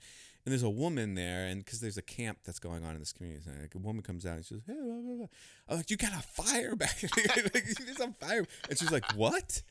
[0.44, 3.12] And there's a woman there, and because there's a camp that's going on in this
[3.12, 5.26] community, center, like a woman comes out and she goes, "Hey, blah, blah, blah."
[5.68, 7.10] I'm like, you got a fire back there?
[7.54, 9.62] like, there's a fire, and she's like, what?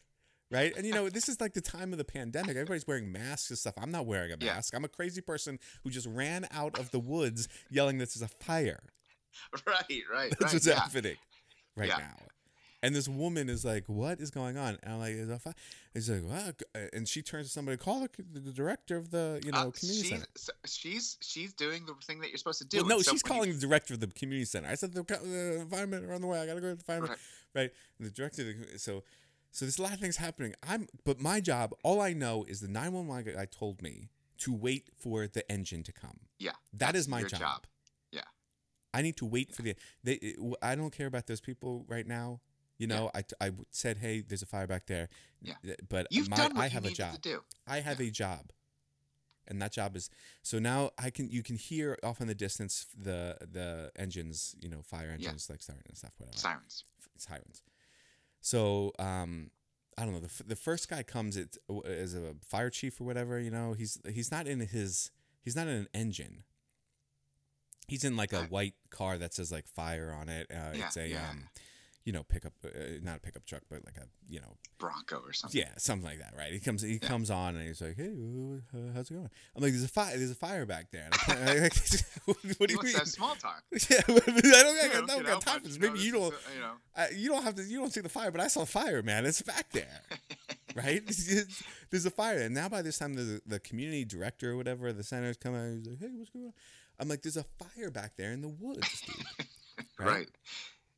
[0.50, 2.52] Right, and you know this is like the time of the pandemic.
[2.52, 3.74] Everybody's wearing masks and stuff.
[3.78, 4.56] I'm not wearing a Yeah.
[4.56, 4.74] mask.
[4.76, 8.28] I'm a crazy person who just ran out of the woods yelling, "This is a
[8.28, 8.84] fire."
[9.66, 10.54] Right, right, That's right.
[10.54, 10.76] what's yeah.
[10.80, 11.16] happening
[11.78, 11.98] right Yeah.
[12.00, 12.18] now.
[12.84, 15.54] And this woman is like, "What is going on?" And I'm like, "Is a fi-"
[15.94, 16.52] He's like, "Well,"
[16.94, 20.10] and she turns to somebody, call the, the director of the you know Uh, community
[20.10, 20.58] she's, center.
[20.66, 22.78] she's she's doing the thing that you're supposed to do.
[22.78, 24.68] Well, no, so she's when you- calling the director of the community center.
[24.68, 26.40] I said the, the firemen are on the way.
[26.40, 27.10] I gotta go to the firemen.
[27.12, 27.20] Right.
[27.54, 27.72] Right.
[28.00, 28.42] The director.
[28.50, 29.04] of the- So,
[29.52, 30.56] so there's a lot of things happening.
[30.64, 34.90] I'm, but my job, all I know is the 911 guy told me to wait
[34.98, 36.22] for the engine to come.
[36.40, 37.68] Yeah, That is my your job.
[38.12, 38.22] Yeah,
[38.92, 39.76] I need to wait for the.
[40.04, 40.36] They.
[40.64, 42.42] I don't care about those people right now.
[42.82, 45.08] You know, I, I said, hey, there's a fire back there.
[45.42, 45.54] Yeah.
[45.88, 47.14] But you've my, done what I you have a job.
[47.14, 47.42] to do.
[47.68, 48.52] I have a job,
[49.48, 50.10] and that job is
[50.42, 54.70] so now I can you can hear off in the distance the the engines, you
[54.70, 56.84] know, fire engines like starting and stuff, whatever Sirens.
[57.18, 57.62] sirens.
[58.40, 59.52] So um,
[59.98, 60.20] I don't know.
[60.20, 63.40] The, f- the first guy comes it as a fire chief or whatever.
[63.40, 65.12] You know, he's he's not in his
[65.44, 66.44] he's not in an engine.
[67.88, 70.48] He's in like a white car that says like fire on it.
[70.50, 71.30] Uh, Yeah, it's a yeah.
[71.30, 71.50] um,
[72.04, 72.70] you know, pickup, uh,
[73.04, 75.60] not a pickup truck, but like a you know, Bronco or something.
[75.60, 76.52] yeah, something like that, right?
[76.52, 78.12] He comes, he comes on, and he's like, "Hey,
[78.74, 81.40] uh, how's it going?" I'm like, "There's a fire, there's a fire back there." And
[81.48, 81.74] I like,
[82.26, 85.62] what, what do you mean small talk yeah i don't, I don't, don't got time
[85.62, 85.80] for this.
[85.80, 86.74] Maybe you don't, you know.
[86.96, 89.26] uh, you don't have to, you don't see the fire, but I saw fire, man.
[89.26, 90.02] It's back there.
[90.76, 91.04] right?
[91.90, 95.04] there's a fire, and now by this time the the community director or whatever, the
[95.04, 95.78] center's coming out.
[95.78, 96.54] He's like, "Hey, what's going on?"
[97.00, 99.48] I'm like, "There's a fire back there in the woods, dude."
[100.00, 100.30] right.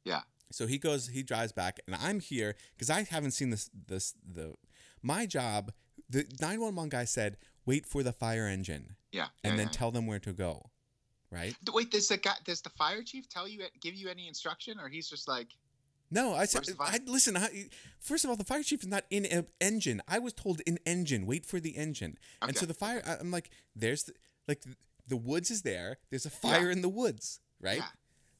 [0.03, 0.21] Yeah.
[0.51, 3.69] So he goes, he drives back, and I'm here because I haven't seen this.
[3.87, 4.53] This the
[5.01, 5.71] my job.
[6.09, 9.27] The 911 guy said, "Wait for the fire engine, Yeah.
[9.43, 9.71] and yeah, then yeah.
[9.71, 10.69] tell them where to go."
[11.31, 11.55] Right?
[11.73, 14.87] Wait, does the guy, does the fire chief tell you, give you any instruction, or
[14.89, 15.47] he's just like,
[16.11, 16.89] No, I said, Where's the fire?
[16.93, 17.35] I, listen.
[17.35, 20.03] I, first of all, the fire chief is not in an engine.
[20.07, 21.25] I was told in engine.
[21.25, 22.19] Wait for the engine.
[22.43, 23.01] And so the fire.
[23.19, 24.13] I'm like, there's the,
[24.47, 24.61] like
[25.07, 25.97] the woods is there.
[26.11, 27.81] There's a fire in the woods, right?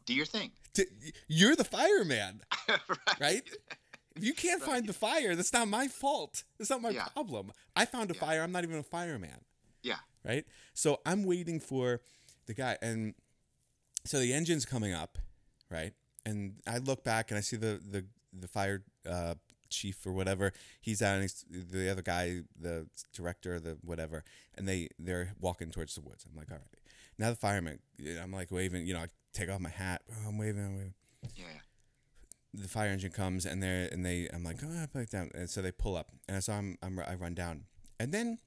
[0.06, 0.86] Do your thing, T-
[1.28, 2.80] You're the fireman, right?
[3.20, 3.44] right?
[4.16, 6.44] If you can't find the fire, that's not my fault.
[6.58, 7.06] That's not my Yeah.
[7.10, 7.52] problem.
[7.76, 8.20] I found a Yeah.
[8.22, 8.42] fire.
[8.44, 9.40] I'm not even a fireman,
[9.82, 10.00] Yeah.
[10.24, 10.46] right?
[10.74, 12.02] So I'm waiting for
[12.46, 13.14] the guy, and
[14.06, 15.18] so the engine's coming up,
[15.70, 15.94] right?
[16.26, 19.36] And I look back and I see the the the fire uh,
[19.74, 20.54] chief or whatever.
[20.82, 24.24] He's out, and he's, the other guy, the director, the whatever,
[24.56, 26.26] and they they're walking towards the woods.
[26.30, 26.68] I'm like, all right.
[27.18, 27.80] Now the fireman,
[28.22, 30.02] I'm like waving, you know, I take off my hat.
[30.12, 30.94] Oh, I'm waving, I'm waving
[31.36, 31.46] Yeah.
[32.54, 35.62] the fire engine comes and they're and they I'm like oh back down and so
[35.62, 37.66] they pull up and so I'm, I'm I run down
[38.00, 38.38] and then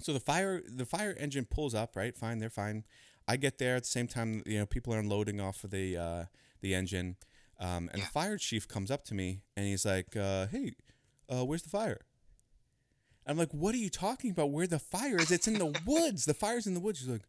[0.00, 2.84] so the fire the fire engine pulls up right fine they're fine
[3.28, 5.96] I get there at the same time you know people are unloading off of the
[5.96, 6.24] uh,
[6.60, 7.16] the engine
[7.58, 8.04] um, and Yeah.
[8.04, 10.72] the fire chief comes up to me and he's like uh, hey
[11.28, 12.00] uh, where's the fire
[13.26, 16.24] I'm like what are you talking about where the fire is it's in the woods
[16.24, 17.22] the fire's in the woods he's like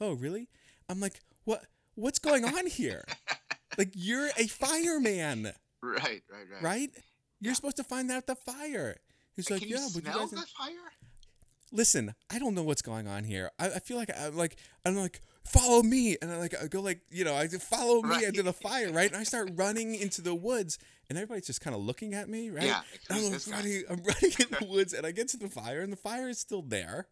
[0.00, 0.48] oh really
[0.88, 1.64] I'm like what
[1.94, 3.04] what's going on here
[3.78, 5.52] like you're a fireman
[5.84, 5.98] Right.
[6.00, 6.22] Right.
[6.30, 6.62] Right.
[6.62, 6.90] right?
[7.40, 7.54] You're Yeah.
[7.54, 8.96] supposed to find out the fire.
[9.34, 10.30] He's Can like, you yeah, but you guys.
[10.30, 10.92] the fire?
[11.72, 13.50] Listen, I don't know what's going on here.
[13.58, 16.80] I, I feel like I'm like I'm like follow me, and I like I go
[16.80, 18.24] like you know I follow me Right.
[18.24, 19.08] into the fire, right?
[19.10, 20.78] And I start running into the woods,
[21.08, 22.64] and everybody's just kind of looking at me, right?
[22.64, 23.38] Yeah, And I'm guy?
[23.56, 26.28] running, I'm running in the woods, and I get to the fire, and the fire
[26.28, 27.08] is still there,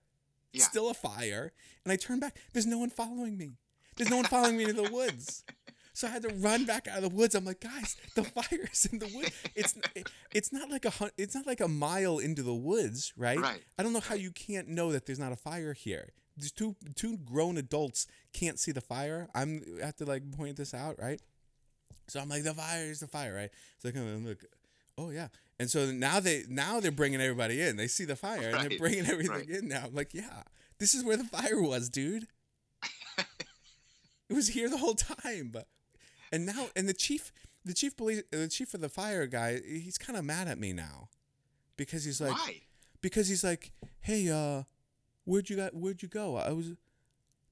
[0.53, 0.64] Yeah.
[0.64, 1.53] still a fire,
[1.85, 2.37] and I turn back.
[2.53, 3.59] There's no one following me.
[3.97, 5.45] There's no one following me into the woods.
[5.93, 7.35] So I had to run back out of the woods.
[7.35, 9.33] I'm like, guys, the fire is in the woods.
[9.55, 9.75] It's
[10.33, 13.38] it's not like a it's not like a mile into the woods, right?
[13.38, 16.12] Right, I don't know how you can't know that there's not a fire here.
[16.40, 19.29] These two two grown adults can't see the fire.
[19.35, 21.20] I'm I have to like point this out, right?
[22.09, 23.50] So I'm like, the fire is the fire, right?
[23.79, 24.44] So I come and look,
[24.98, 25.29] oh yeah.
[25.59, 27.76] And so now they now they're bringing everybody in.
[27.76, 29.48] They see the fire and they're bringing everything right.
[29.48, 29.85] in now.
[29.87, 30.42] I'm like, yeah,
[30.79, 32.26] this is where the fire was, dude.
[34.29, 35.50] it was here the whole time.
[35.53, 35.66] but
[36.33, 37.31] And now, and the chief,
[37.64, 40.72] the chief police, the chief of the fire guy, he's kind of mad at me
[40.72, 41.11] now,
[41.76, 42.62] because he's like, Why?
[43.03, 44.62] because he's like, hey, uh,
[45.31, 46.37] where'd you got, where'd you go?
[46.37, 46.73] I was,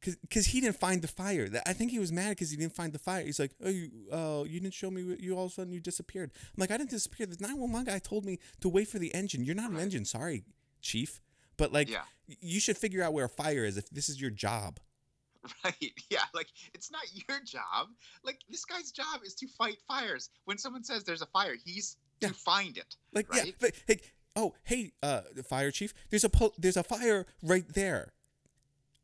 [0.05, 1.49] cause, cause he didn't find the fire.
[1.49, 3.25] That- I think he was mad because he didn't find the fire.
[3.25, 5.17] He's like, oh, you, uh, you didn't show me.
[5.21, 6.31] You all of a sudden you disappeared.
[6.35, 7.27] I'm like, I didn't disappear.
[7.27, 9.45] The 911 guy told me to wait for the engine.
[9.45, 10.05] You're not an engine.
[10.05, 10.45] Sorry,
[10.83, 11.21] chief.
[11.57, 12.03] But like, Yeah.
[12.27, 14.81] you should figure out where a fire is if this is your job.
[15.65, 15.93] Right.
[16.11, 16.25] Yeah.
[16.35, 17.89] Like it's not your job.
[18.25, 20.31] Like this guy's job is to fight fires.
[20.45, 22.29] When someone says there's a fire, he's Yeah.
[22.29, 22.97] to find it.
[23.15, 24.01] Like, yeah, but, hey,
[24.37, 28.13] oh, hey, uh, fire chief, there's a po- there's a fire right there.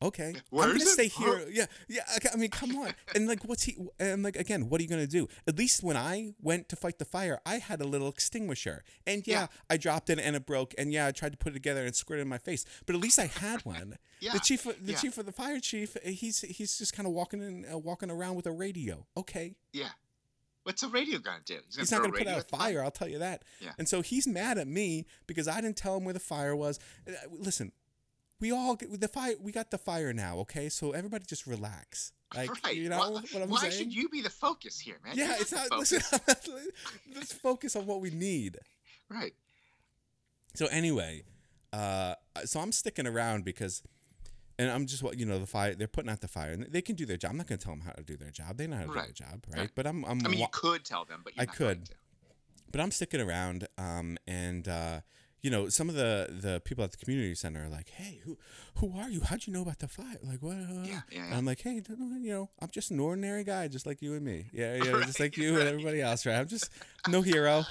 [0.02, 1.36] Okay, Where I'm gonna stay Huh?
[1.36, 1.48] here.
[1.50, 2.02] Yeah, yeah.
[2.16, 2.92] okay, I mean, come on.
[3.14, 3.76] And like, what's he?
[3.98, 5.28] And like, again, what are you gonna do?
[5.46, 9.26] At least when I went to fight the fire, I had a little extinguisher, and
[9.26, 9.46] yeah, Yeah.
[9.70, 11.94] I dropped it and it broke, and yeah, I tried to put it together and
[11.96, 13.96] squirt it in my face, but at least I had one.
[14.20, 14.34] Yeah.
[14.34, 14.98] The chief, of- the yeah.
[14.98, 18.34] chief of the fire chief, he's he's just kind of walking in, uh, walking around
[18.34, 19.06] with a radio.
[19.16, 19.88] Okay, Yeah.
[20.64, 21.58] What's a radio gonna do?
[21.76, 23.44] He's not going to put out a fire, I'll tell you that.
[23.60, 23.72] Yeah.
[23.78, 26.78] And so he's mad at me because I didn't tell him where the fire was.
[27.30, 27.72] Listen,
[28.40, 29.34] we all get the fire.
[29.40, 30.68] We got the fire now, okay?
[30.68, 32.12] So everybody just relax.
[32.34, 32.74] Like, right.
[32.74, 33.72] you know Why- what I'm why saying?
[33.72, 35.16] should you be the focus here, man?
[35.16, 35.68] yeah, it's not.
[35.68, 35.92] focus.
[35.92, 36.68] Listen,
[37.14, 38.58] let's focus on what we need.
[39.08, 39.34] Right.
[40.54, 41.22] So anyway,
[41.72, 43.82] uh, so I'm sticking around because,
[44.58, 45.74] and I'm just what you know the fire.
[45.74, 47.32] They're putting out the fire, and they can do their job.
[47.32, 48.56] I'm not going to tell them how to do their job.
[48.56, 49.60] They know how to do their job, right?
[49.60, 49.70] Right.
[49.74, 51.90] But I'm, I'm I mean, you could tell them, but I could.
[52.70, 53.66] but I'm sticking around.
[53.78, 55.00] Um, and uh,
[55.42, 58.38] you know, some of the the people at the community center are like, "Hey, who
[58.76, 59.20] who are you?
[59.20, 60.16] How'd you know about the fire?
[60.22, 61.36] Like, what?" uh?" Yeah, yeah, yeah.
[61.36, 64.24] I'm like, "Hey, don't you know, I'm just an ordinary guy, just like you and
[64.24, 64.50] me.
[64.52, 66.36] Yeah, yeah, just like you and everybody else, right?
[66.36, 66.70] I'm just
[67.08, 67.64] no hero."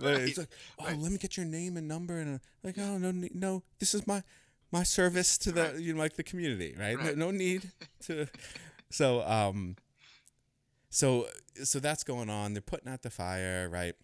[0.00, 0.98] But it's like, oh, right.
[0.98, 4.06] let me get your name and number, and uh, like, oh no, no, this is
[4.06, 4.22] my
[4.72, 6.96] my service to the you know like the community, right?
[6.96, 7.16] Right.
[7.16, 7.70] No, no need
[8.06, 8.26] to.
[8.90, 9.76] So um,
[10.90, 11.26] so
[11.62, 12.54] so that's going on.
[12.54, 13.94] They're putting out the fire, right?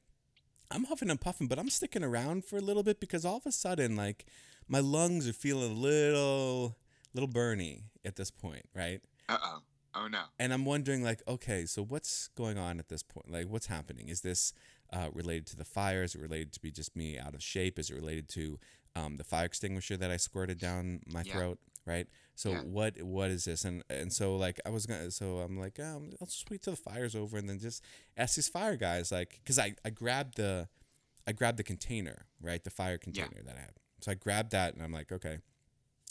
[0.70, 3.46] I'm huffing and puffing, but I'm sticking around for a little bit because all of
[3.46, 4.24] a sudden, like,
[4.68, 6.76] my lungs are feeling a little
[7.14, 9.00] little burny at this point, right?
[9.28, 9.58] Uh oh.
[9.94, 10.22] Oh no.
[10.38, 13.30] and I'm wondering like, okay, so what's going on at this point?
[13.30, 14.08] Like, what's happening?
[14.08, 14.54] Is this
[14.90, 16.02] uh, related to the fire?
[16.02, 17.78] Is it related to be just me out of shape?
[17.78, 18.58] Is it related to
[18.96, 21.32] um, the fire extinguisher that I squirted down my Yeah.
[21.34, 21.58] throat?
[21.84, 22.06] Right.
[22.36, 22.60] So Yeah.
[22.60, 23.64] what what is this?
[23.64, 26.74] And and so like I was gonna so I'm like um, I'll just wait till
[26.74, 27.82] the fire's over and then just
[28.16, 30.68] ask these fire guys like because I I grabbed the
[31.26, 33.72] I grabbed the container right the fire container that I had.
[34.00, 35.38] So I grabbed that and I'm like okay.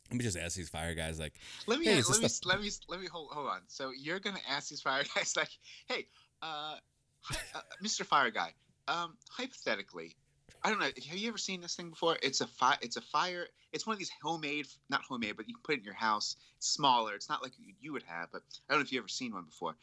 [0.10, 1.36] Let me just ask these fire guys like
[1.68, 3.62] Let me Hey, let this me let me let me hold hold on.
[3.68, 5.50] So you're gonna ask these fire guys like,
[5.88, 6.08] hey,
[6.42, 6.76] uh,
[7.22, 8.06] hi, uh Mr.
[8.06, 8.54] Fire Guy,
[8.90, 10.16] um, hypothetically,
[10.64, 10.86] I don't know.
[10.86, 12.18] Have you ever seen this thing before?
[12.22, 12.78] It's a fire.
[12.82, 13.48] It's a fire.
[13.74, 16.36] It's one of these homemade, not homemade, but you can put it in your house.
[16.58, 17.16] It's smaller.
[17.16, 19.34] It's not like you, you would have, but I don't know if you've ever seen
[19.34, 19.76] one before.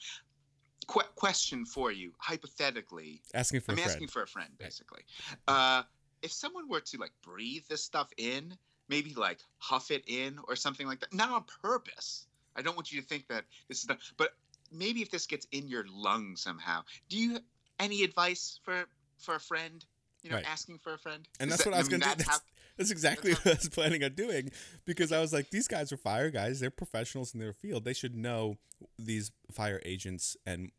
[0.86, 3.90] Qu- question for you, hypothetically, asking for I'm a friend.
[3.90, 5.02] asking for a friend, basically.
[5.48, 5.82] Uh,
[6.22, 8.54] if someone were to like breathe this stuff in,
[8.88, 12.26] maybe like huff it in or something like that, not on purpose.
[12.56, 14.30] I don't want you to think that this is not, but
[14.72, 16.82] maybe if this gets in your lung somehow.
[17.08, 17.38] Do you
[17.78, 18.84] any advice for
[19.18, 19.84] for a friend?
[20.22, 20.44] You know, Right.
[20.46, 21.26] asking for a friend.
[21.40, 22.24] and that's that- what I was gonna do.
[22.24, 22.40] that's
[22.76, 24.50] That's, exactly that's what I was planning on doing
[24.84, 26.60] because I was like, these guys are fire guys.
[26.60, 27.84] They're professionals in their field.
[27.84, 28.56] They should know
[28.98, 30.70] these fire agents and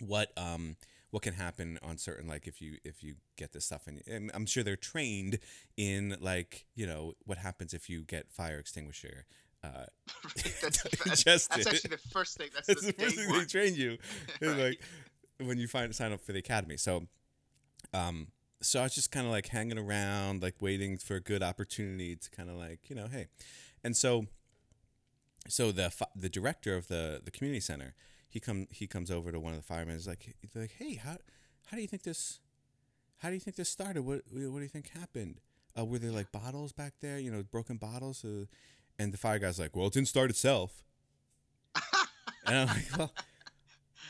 [0.00, 0.76] what um
[1.10, 4.30] what can happen on certain like if you if you get this stuff and, and
[4.34, 5.38] I'm sure they're trained
[5.76, 9.26] in like you know what happens if you get fire extinguisher.
[9.62, 9.84] Uh,
[10.34, 10.82] that's,
[11.24, 12.48] that's, that's actually the first thing.
[12.52, 13.98] That's, that's the, the first thing they train you.
[14.40, 14.58] Right.
[14.58, 14.80] Like
[15.46, 16.76] when you find sign up for the academy.
[16.76, 17.06] So,
[17.94, 18.26] um,
[18.62, 22.16] so I was just kind of like hanging around, like waiting for a good opportunity
[22.16, 23.26] to kind of like you know, hey,
[23.84, 24.26] and so,
[25.48, 27.94] so the the director of the the community center,
[28.28, 29.96] he come he comes over to one of the firemen.
[29.96, 31.16] He's like, he's like, hey, how
[31.66, 32.40] how do you think this,
[33.18, 34.02] how do you think this started?
[34.02, 35.40] What what do you think happened?
[35.78, 37.18] Uh, were there like bottles back there?
[37.18, 38.24] You know, broken bottles.
[38.24, 38.46] Uh,
[38.98, 40.84] and the fire guy's like, well, it didn't start itself.
[42.46, 43.12] and I'm like, well.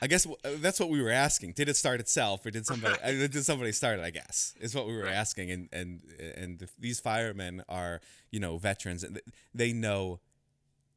[0.01, 1.53] I guess uh, that's what we were asking.
[1.53, 2.97] Did it start itself, or did somebody?
[3.05, 4.03] uh, did somebody start it?
[4.05, 5.13] I guess is what we were Right.
[5.15, 5.51] asking.
[5.51, 6.01] And and
[6.37, 8.01] and these firemen are
[8.31, 9.21] you know veterans, and
[9.55, 10.21] they know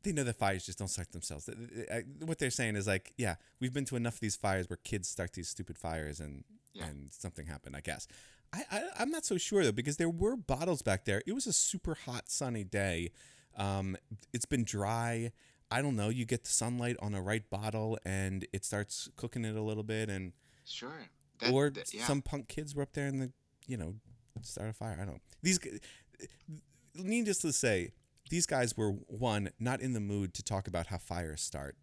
[0.03, 1.45] they know that fires just don't start themselves.
[1.45, 4.36] Th- th- I- What they're saying is like, yeah, we've been to enough of these
[4.36, 6.86] fires where kids start these stupid fires, and Yeah.
[6.88, 7.75] and something happened.
[7.75, 8.08] I guess.
[8.53, 11.21] I, I I'm not so sure though because there were bottles back there.
[11.25, 13.12] It was a super hot sunny day.
[13.58, 13.97] Um,
[14.34, 15.31] it's been dry.
[15.71, 16.10] I don't know.
[16.10, 19.84] You get the sunlight on the right bottle, and it starts cooking it a little
[19.84, 20.34] bit, and
[20.65, 21.10] Sure.
[21.39, 22.06] That- or that- yeah.
[22.08, 23.34] some punk kids were up there and the
[23.67, 23.95] you know
[24.41, 24.93] start a fire.
[24.93, 25.21] I don't know.
[25.41, 25.60] These
[26.93, 27.91] needless to say,
[28.30, 31.75] these guys were one not in the mood to talk about how fires start.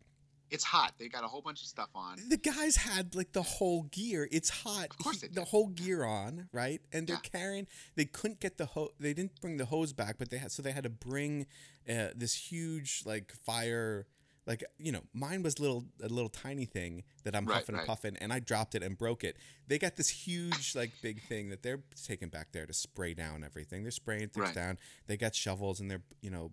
[0.53, 0.93] It's hot.
[0.99, 2.19] They got a whole bunch of stuff on.
[2.29, 4.29] The guys had like the whole gear.
[4.31, 4.89] It's hot.
[4.91, 6.81] Of course He- the whole gear on, right?
[6.93, 7.21] And they're Yeah.
[7.39, 7.67] carrying.
[7.95, 8.91] They couldn't get the hose.
[9.01, 11.47] They didn't bring the hose back, but they had so they had to bring
[11.89, 14.07] uh, this huge like fire.
[14.45, 17.87] Like you know, mine was little a little tiny thing that I'm Right, huffing and
[17.87, 19.37] puffing, and I dropped it and broke it.
[19.69, 23.43] They got this huge like big thing that they're taking back there to spray down
[23.45, 23.83] everything.
[23.85, 24.55] They're spraying things Right.
[24.55, 24.79] down.
[25.07, 26.51] They got shovels and they're you know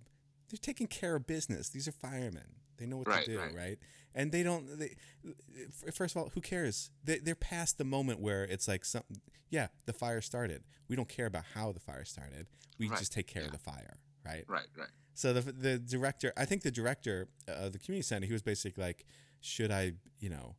[0.49, 1.69] they're taking care of business.
[1.69, 2.55] These are firemen.
[2.79, 3.55] They know what Right, to do, right.
[3.55, 3.79] right?
[4.15, 4.79] And they don't.
[4.79, 4.95] They,
[5.93, 6.89] first of all, who cares?
[7.03, 9.21] They, they're past the moment where it's like something.
[9.49, 10.63] Yeah, the fire started.
[10.87, 12.47] We don't care about how the fire started.
[12.79, 14.45] We Right, just take care of the fire, right?
[14.47, 14.89] Right, right.
[15.13, 18.41] So the the director, I think the director uh, of the community center, he was
[18.41, 19.05] basically like,
[19.41, 20.55] should I, you know,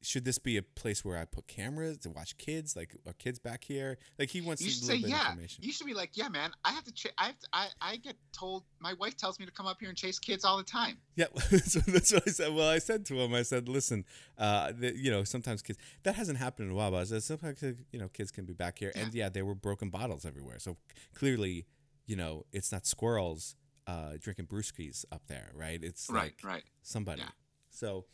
[0.00, 2.76] should this be a place where I put cameras to watch kids?
[2.76, 3.98] Like, are kids back here?
[4.18, 5.26] Like, he wants You should say yeah.
[5.30, 5.64] information.
[5.64, 6.52] You should be like, yeah, man.
[6.64, 6.92] I have to.
[6.92, 7.48] Ch- I have to.
[7.52, 8.64] I, I get told.
[8.78, 10.98] My wife tells me to come up here and chase kids all the time.
[11.16, 11.26] Yeah,
[11.64, 12.54] so that's what I said.
[12.54, 14.04] Well, I said to him, I said, listen,
[14.38, 17.22] uh, the, you know, sometimes kids that hasn't happened in a while, but I said
[17.24, 20.60] sometimes you know kids can be back here, and yeah, there were broken bottles everywhere.
[20.60, 20.76] So
[21.14, 21.66] clearly,
[22.06, 23.56] you know, it's not squirrels
[23.88, 25.82] uh, drinking brewskis up there, right?
[25.82, 26.62] It's Right, like right.
[26.82, 27.22] somebody.
[27.22, 27.28] Yeah.
[27.70, 28.04] So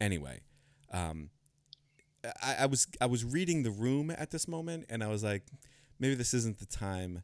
[0.00, 0.40] anyway,
[0.92, 1.30] um,
[2.42, 5.44] I, I was I was reading the room at this moment, and I was like,
[5.98, 7.22] maybe this isn't the time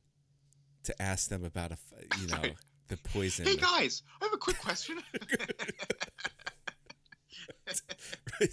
[0.85, 1.77] to ask them about a
[2.21, 2.43] you know
[2.89, 3.47] the poison.
[3.47, 4.99] Hey guys, I have a quick question.
[8.41, 8.51] right.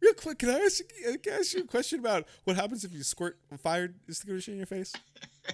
[0.00, 2.84] Real quick, can I ask you, can I ask you a question about what happens
[2.84, 4.92] if you squirt fire extinguisher in your face?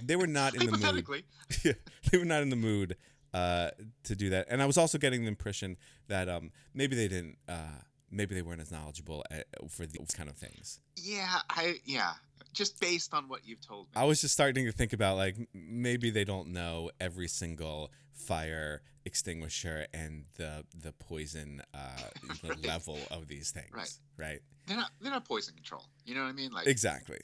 [0.02, 1.24] They were not in the mood.
[1.64, 1.72] Yeah,
[2.10, 2.96] they were not in the mood
[3.32, 3.70] uh,
[4.04, 4.46] to do that.
[4.50, 5.76] And I was also getting the impression
[6.08, 7.80] that um, maybe they didn't, uh,
[8.14, 10.80] maybe they weren't as knowledgeable at, for these kind of things.
[10.96, 12.12] yeah, I yeah.
[12.52, 13.92] Just based on what you've told me.
[13.96, 18.82] I was just starting to think about like maybe they don't know every single fire
[19.04, 21.78] extinguisher and the the poison uh,
[22.42, 22.64] the Right.
[22.66, 23.70] level of these things.
[23.72, 23.92] Right.
[24.16, 24.40] Right.
[24.66, 24.90] they're not.
[25.00, 25.84] They're not poison control.
[26.04, 26.52] You know what I mean?
[26.52, 27.18] Like Exactly.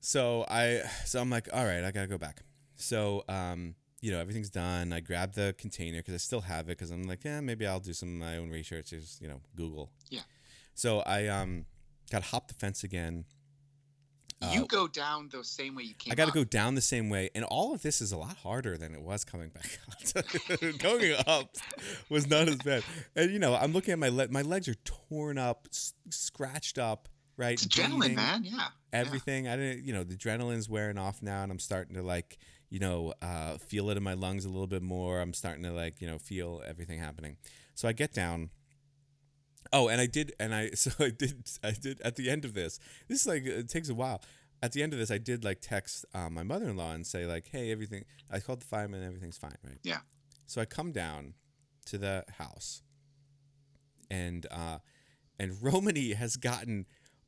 [0.00, 2.42] So I so I'm like, all right, I gotta go back.
[2.76, 3.74] So um,
[4.04, 4.92] you know, everything's done.
[4.92, 7.80] I grab the container because I still have it because I'm like, yeah, maybe I'll
[7.80, 8.90] do some of my own research.
[8.90, 9.90] Just you know, Google.
[10.10, 10.20] Yeah.
[10.74, 11.66] So I um
[12.10, 13.24] got to hop the fence again,
[14.52, 16.12] you go down the same way you came.
[16.12, 18.36] I got to go down the same way, and all of this is a lot
[18.36, 19.78] harder than it was coming back.
[20.78, 21.48] Going up
[22.10, 22.84] was not as bad,
[23.16, 24.30] and you know, I'm looking at my leg.
[24.30, 27.08] My legs are torn up, s- scratched up.
[27.36, 28.44] Right, It's adrenaline, bleeding, man.
[28.44, 28.52] Yeah.
[28.54, 28.68] yeah.
[28.92, 29.48] Everything.
[29.48, 29.84] I didn't.
[29.84, 32.38] You know, the adrenaline's wearing off now, and I'm starting to like,
[32.74, 35.20] you know, uh, feel it in my lungs a little bit more.
[35.20, 37.36] I'm starting to like, you know, feel everything happening.
[37.76, 38.50] So I get down.
[39.72, 42.52] Oh, and I did, and I so I did, I did at the end of
[42.52, 42.80] this.
[43.06, 44.22] This is like it takes a while.
[44.60, 47.46] At the end of this, I did like text um, my mother-in-law and say like,
[47.46, 49.04] "Hey, everything." I called the fireman.
[49.04, 49.78] Everything's fine, right?
[49.84, 49.98] Yeah.
[50.46, 51.34] So I come down
[51.86, 52.82] to the house,
[54.10, 54.78] and uh,
[55.38, 56.86] and Romany has gotten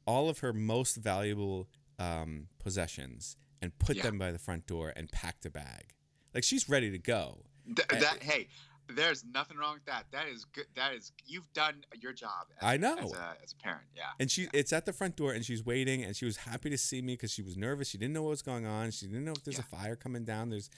[0.09, 1.69] all of her most valuable
[2.01, 3.37] um, possessions
[3.67, 4.05] and put Yeah.
[4.05, 5.95] them by the front door and packed a bag.
[6.35, 7.45] Like she's ready to go.
[7.67, 8.49] Th- Uh, that hey,
[8.89, 10.07] there's nothing wrong with that.
[10.13, 10.67] That is good.
[10.77, 12.47] That is you've done your job.
[12.61, 12.97] As, I know.
[12.97, 14.03] As a, as a parent, yeah.
[14.21, 16.79] And she, it's at the front door, and she's waiting, and she was happy to
[16.79, 17.89] see me because she was nervous.
[17.89, 18.93] She didn't know what was going on.
[18.93, 20.51] She didn't know if there's a fire coming down.
[20.51, 20.71] There's,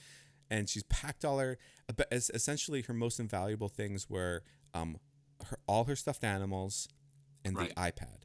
[0.49, 1.59] and she's packed all her,
[1.95, 4.97] but essentially her most invaluable things were, um,
[5.45, 6.87] her all her stuffed animals,
[7.45, 7.69] and Right.
[7.69, 8.23] the iPad.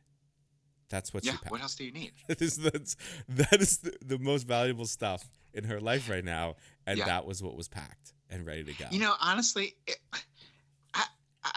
[0.95, 1.33] That's what Yeah.
[1.33, 1.51] she packed.
[1.51, 2.13] What else do you need?
[2.29, 2.95] that is that's,
[3.29, 6.55] that is the, the most valuable stuff in her life right now,
[6.87, 7.07] and Yeah.
[7.07, 8.87] that was what was packed and ready to go.
[8.93, 9.99] You know, honestly, it,
[10.93, 11.03] I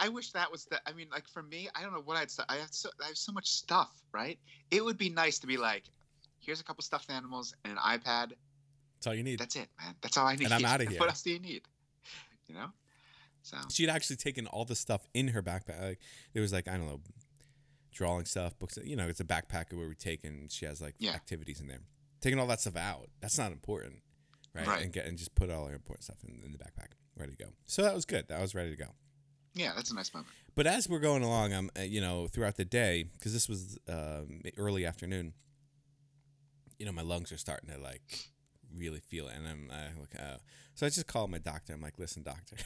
[0.00, 0.80] I wish that was the.
[0.86, 2.28] I mean, like for me, I don't know what I'd.
[2.48, 4.38] I have so I have so much stuff, right?
[4.72, 5.84] It would be nice to be like,
[6.40, 8.32] here's a couple stuffed animals and an iPad.
[8.96, 9.38] that's all you need.
[9.38, 9.94] That's it, man.
[10.02, 10.44] That's all I need.
[10.46, 10.98] And I'm outta here.
[10.98, 11.62] What else do you need?
[12.48, 12.66] You know.
[13.42, 15.80] So she'd actually taken all the stuff in her backpack.
[15.80, 16.00] Like
[16.34, 17.00] there was like I don't know,
[17.98, 18.78] drawing stuff, books.
[18.84, 21.14] You know, it's a backpacker where we take and she has like Yeah.
[21.14, 21.80] activities in there.
[22.20, 23.08] Taking all that stuff out.
[23.20, 23.96] That's not important,
[24.54, 24.66] right?
[24.66, 24.82] Right.
[24.84, 27.44] And get and just put all her important stuff in, in the backpack, ready to
[27.44, 27.50] go.
[27.66, 28.28] So that was good.
[28.28, 28.90] That was ready to go.
[29.54, 30.32] yeah, that's a nice moment.
[30.54, 33.78] But as we're going along, I'm uh, you know throughout the day because this was
[33.88, 35.34] um, early afternoon.
[36.78, 38.30] You know, my lungs are starting to like
[38.72, 40.38] really feel it, and I'm uh, like, uh,
[40.74, 41.72] so I just called my doctor.
[41.72, 42.56] I'm like, listen, doctor.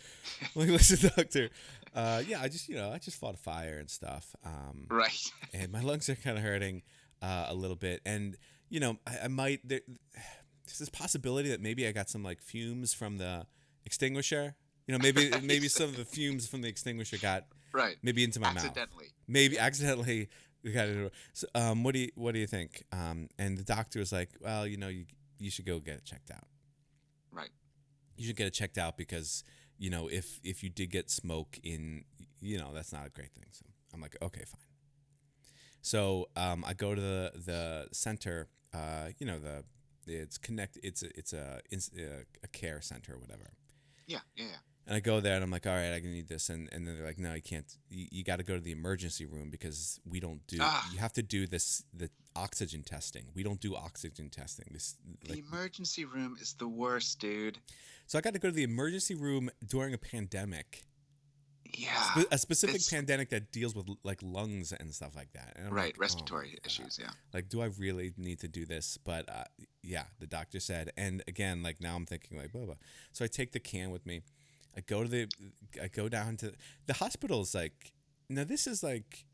[0.54, 1.50] Like, listen, doctor.
[1.94, 5.30] Uh, yeah, I just you know I just fought a fire and stuff, um, Right.
[5.54, 6.82] and my lungs are kind of hurting
[7.22, 8.36] uh, a little bit, and
[8.68, 9.80] you know I, I might there,
[10.66, 13.46] there's this possibility that maybe I got some like fumes from the
[13.86, 14.54] extinguisher.
[14.86, 17.96] You know, maybe maybe some of the fumes from the extinguisher got Right.
[18.02, 18.64] maybe into my mouth.
[18.64, 19.06] Accidentally.
[19.28, 20.28] Maybe accidentally
[20.62, 21.12] we got it.
[21.32, 22.82] So, um, what do you what do you think?
[22.92, 25.06] Um, and the doctor was like, well, you know, you
[25.38, 26.46] you should go get it checked out.
[27.32, 27.50] Right.
[28.16, 29.44] You should get it checked out because
[29.78, 32.04] you know if if you did get smoke in,
[32.40, 33.46] you know, that's not a great thing.
[33.52, 34.60] So I'm like, okay, fine.
[35.82, 38.48] So um, I go to the the center.
[38.74, 39.64] Uh, you know the
[40.06, 40.78] it's connect.
[40.82, 43.50] It's a, it's a ins- uh, a care center or whatever.
[44.06, 44.18] Yeah.
[44.36, 44.44] Yeah.
[44.44, 44.56] yeah.
[44.86, 46.48] And I go there and I'm like, all right, I can need this.
[46.48, 47.66] And, and then they're like, no, you can't.
[47.90, 50.58] You, you got to go to the emergency room because we don't do.
[50.60, 50.88] Ah.
[50.92, 53.24] You have to do this the oxygen testing.
[53.34, 54.66] We don't do oxygen testing.
[54.70, 57.58] This The like, emergency room is the worst, dude.
[58.06, 60.84] So I got to go to the emergency room during a pandemic,
[61.76, 62.22] Yeah.
[62.30, 65.56] A specific pandemic that deals with like lungs and stuff like that.
[65.70, 65.86] Right.
[65.86, 66.58] like, oh Respiratory God.
[66.66, 66.98] issues.
[67.00, 67.10] Yeah.
[67.34, 68.98] Like, do I really need to do this?
[69.04, 69.44] But uh,
[69.82, 70.92] yeah, the doctor said.
[70.96, 72.74] And again, like now I'm thinking like, blah blah.
[73.12, 74.22] So I take the can with me.
[74.76, 75.28] I go to the,
[75.82, 76.52] I go down to
[76.86, 77.40] the hospital.
[77.42, 77.92] Is like,
[78.28, 79.24] now this is like,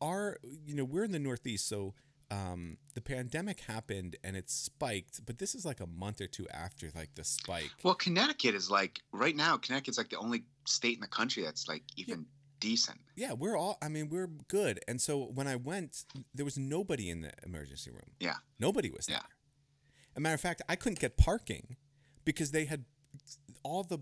[0.00, 1.94] our, you know, we're in the Northeast, so
[2.34, 6.46] um, the pandemic happened and it spiked, but this is like a month or two
[6.48, 7.70] after like the spike.
[7.82, 9.56] Well, Connecticut is like right now.
[9.56, 12.26] Connecticut's like the only state in the country that's like even
[12.60, 12.98] decent.
[13.16, 13.78] yeah, we're all.
[13.82, 14.80] I mean, we're good.
[14.88, 16.04] And so when I went,
[16.34, 18.12] there was nobody in the emergency room.
[18.20, 18.36] Yeah.
[18.58, 19.16] Nobody was there.
[19.16, 19.22] Yeah.
[20.12, 21.76] As a matter of fact, I couldn't get parking
[22.24, 22.84] because they had
[23.62, 23.98] all the.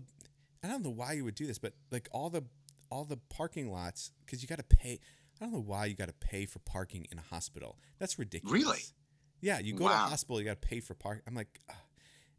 [0.63, 2.43] I don't know why you would do this, but like all the
[2.89, 4.99] all the parking lots because you got to pay.
[5.43, 7.77] I don't know why you got to pay for parking in a hospital.
[7.99, 8.53] That's ridiculous.
[8.53, 8.79] Really?
[9.41, 11.21] Yeah, you go to a hospital, you got to pay for parking.
[11.27, 11.75] I'm like, ugh.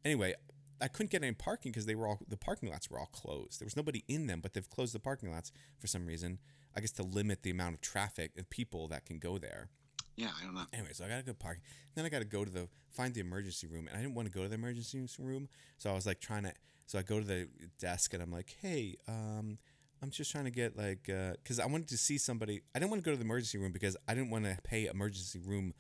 [0.06, 0.32] anyway,
[0.80, 3.60] I couldn't get any parking because they were all the parking lots were all closed.
[3.60, 6.38] There was nobody in them, but they've closed the parking lots for some reason.
[6.74, 9.68] I guess to limit the amount of traffic and people that can go there.
[10.16, 10.64] Yeah, I don't know.
[10.72, 11.60] Anyway, so I gotta go park.
[11.94, 14.32] Then I gotta go to the find the emergency room, and I didn't want to
[14.32, 16.54] go to the emergency room, so I was like trying to.
[16.86, 17.48] So I go to the
[17.78, 19.58] desk and I'm like, hey, um,
[20.04, 22.60] I'm just trying to get like, uh, because I wanted to see somebody.
[22.74, 24.86] I didn't want to go to the emergency room because I didn't want to pay
[24.86, 25.72] emergency room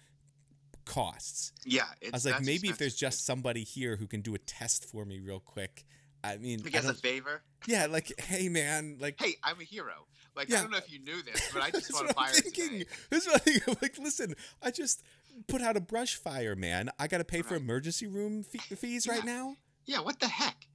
[0.86, 1.52] costs.
[1.64, 4.86] Yeah, I was like, maybe if there's just somebody here who can do a test
[4.86, 5.84] for me real quick.
[6.22, 7.42] I mean, as a favor.
[7.66, 10.06] yeah, like, hey man, like, Hey, I'm a hero.
[10.34, 10.58] Like Yeah.
[10.58, 12.26] I don't know if you knew this, but I just That's want what to I'm
[12.26, 12.84] fire thinking.
[13.10, 13.76] That's what I'm thinking.
[13.82, 15.02] Like, listen, I just
[15.48, 16.88] put out a brush fire, man.
[16.98, 19.56] I got to pay for emergency room fee- fees right now.
[19.84, 20.66] Yeah, what the heck?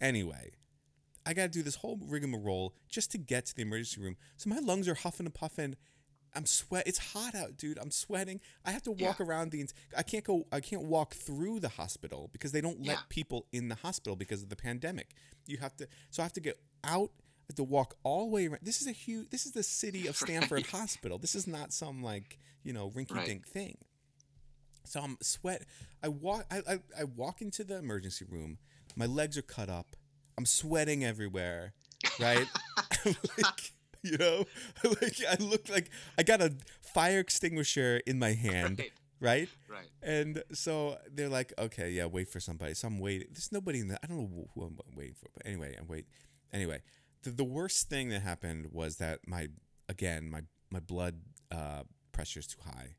[0.00, 0.52] Anyway,
[1.26, 4.16] I got to do this whole rigmarole just to get to the emergency room.
[4.36, 5.74] So my lungs are huffing and puffing.
[6.34, 6.86] I'm sweat.
[6.86, 7.78] It's hot out, dude.
[7.78, 8.40] I'm sweating.
[8.64, 9.26] I have to walk Yeah.
[9.26, 9.66] around the.
[9.96, 10.46] I can't go.
[10.52, 13.02] I can't walk through the hospital because they don't let Yeah.
[13.08, 15.14] people in the hospital because of the pandemic.
[15.46, 15.88] You have to.
[16.10, 17.10] So I have to get out.
[17.18, 18.60] I have to walk all the way around.
[18.62, 19.30] This is a huge.
[19.30, 20.66] This is the city of Stamford Right.
[20.66, 21.18] Hospital.
[21.18, 23.78] This is not some like you know rinky dink thing.
[24.84, 25.62] So I'm sweat.
[26.02, 26.44] I walk.
[26.50, 28.58] I, I I walk into the emergency room.
[28.94, 29.96] My legs are cut up.
[30.38, 31.72] I'm sweating everywhere.
[32.20, 32.46] Right.
[33.04, 33.72] like,
[34.02, 34.44] you know,
[34.84, 36.54] like I look like I got a
[36.94, 38.78] fire extinguisher in my hand.
[38.78, 38.90] Right.
[39.18, 39.48] Right.
[39.68, 39.86] Right.
[40.02, 42.74] And so they're like, okay, yeah, wait for somebody.
[42.74, 43.28] So I'm waiting.
[43.32, 43.98] There's nobody in the.
[44.02, 46.06] I don't know who I'm waiting for, but anyway, I'm wait.
[46.52, 46.82] Anyway,
[47.22, 49.48] the, the worst thing that happened was that my
[49.88, 51.14] again my my blood
[51.50, 51.82] uh,
[52.12, 52.96] pressure is too high.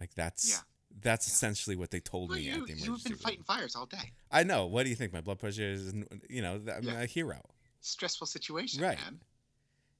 [0.00, 0.56] Like that's Yeah.
[1.00, 3.18] That's essentially what they told Well, me you, at the you've been room.
[3.20, 4.12] fighting fires all day.
[4.30, 4.66] I know.
[4.66, 5.12] What do you think?
[5.12, 5.92] My blood pressure is,
[6.28, 7.00] you know, I'm Yeah.
[7.00, 7.40] a hero.
[7.80, 8.98] Stressful situation, Right.
[8.98, 9.20] man.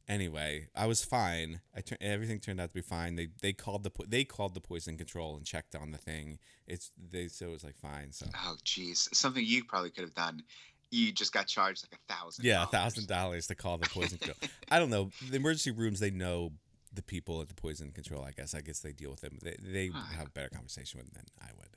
[0.09, 1.61] Anyway, I was fine.
[1.77, 3.15] I tur- everything turned out to be fine.
[3.15, 6.39] They they called the po- they called the poison control and checked on the thing.
[6.67, 8.13] It's they so it was like fine.
[8.13, 10.43] So Oh, geez, something you probably could have done.
[10.91, 12.45] You just got charged like a thousand.
[12.45, 14.37] yeah, a thousand dollars to call the poison control.
[14.71, 15.11] I don't know.
[15.31, 16.53] The emergency rooms they know
[16.93, 18.23] the people at the poison control.
[18.25, 19.39] I guess I guess they deal with them.
[19.43, 20.11] They they Ah.
[20.17, 21.69] have a better conversation with them than I would.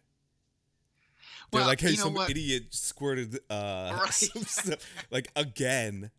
[1.52, 2.30] They're Well, like, hey, you know some what?
[2.30, 4.14] idiot squirted uh, Right.
[4.14, 4.80] some stuff
[5.12, 6.12] like again.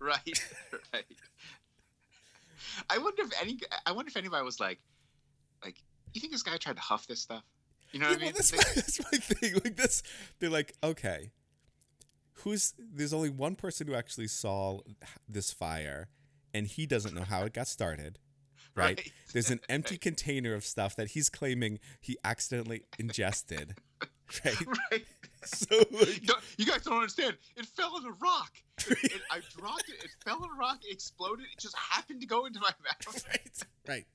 [0.00, 0.42] Right,
[0.92, 1.04] right.
[2.90, 3.58] I wonder if any.
[3.86, 4.78] I wonder if anybody was like,
[5.64, 5.76] like,
[6.12, 7.44] you think this guy tried to huff this stuff?
[7.92, 8.34] You know Yeah, what I well, mean?
[8.34, 9.54] that's, They- my, that's my thing.
[9.64, 10.02] Like this,
[10.40, 11.30] they're like, okay,
[12.38, 12.74] who's?
[12.78, 14.80] There's only one person who actually saw
[15.28, 16.08] this fire,
[16.52, 18.18] and he doesn't know how it got started.
[18.76, 18.98] Right?
[18.98, 19.12] Right.
[19.32, 23.76] There's an empty container of stuff that he's claiming he accidentally ingested.
[24.44, 24.66] Right?
[24.90, 25.04] right.
[25.44, 27.36] So You, like, don't- you guys don't understand.
[27.56, 28.50] It fell in a rock.
[28.88, 30.02] It, I dropped it.
[30.02, 30.78] It fell in a rock.
[30.88, 31.44] It exploded.
[31.52, 33.24] It just happened to go into my mouth.
[33.28, 34.06] right, right,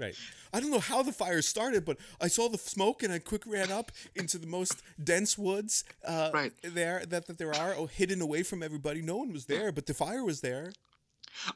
[0.00, 0.14] right.
[0.54, 3.42] I don't know how the fire started, but I saw the smoke and I quick
[3.44, 6.52] ran up into the most dense woods uh, Right.
[6.62, 9.02] there that, that there are, oh, hidden away from everybody.
[9.02, 10.70] No one was there, but the fire was there.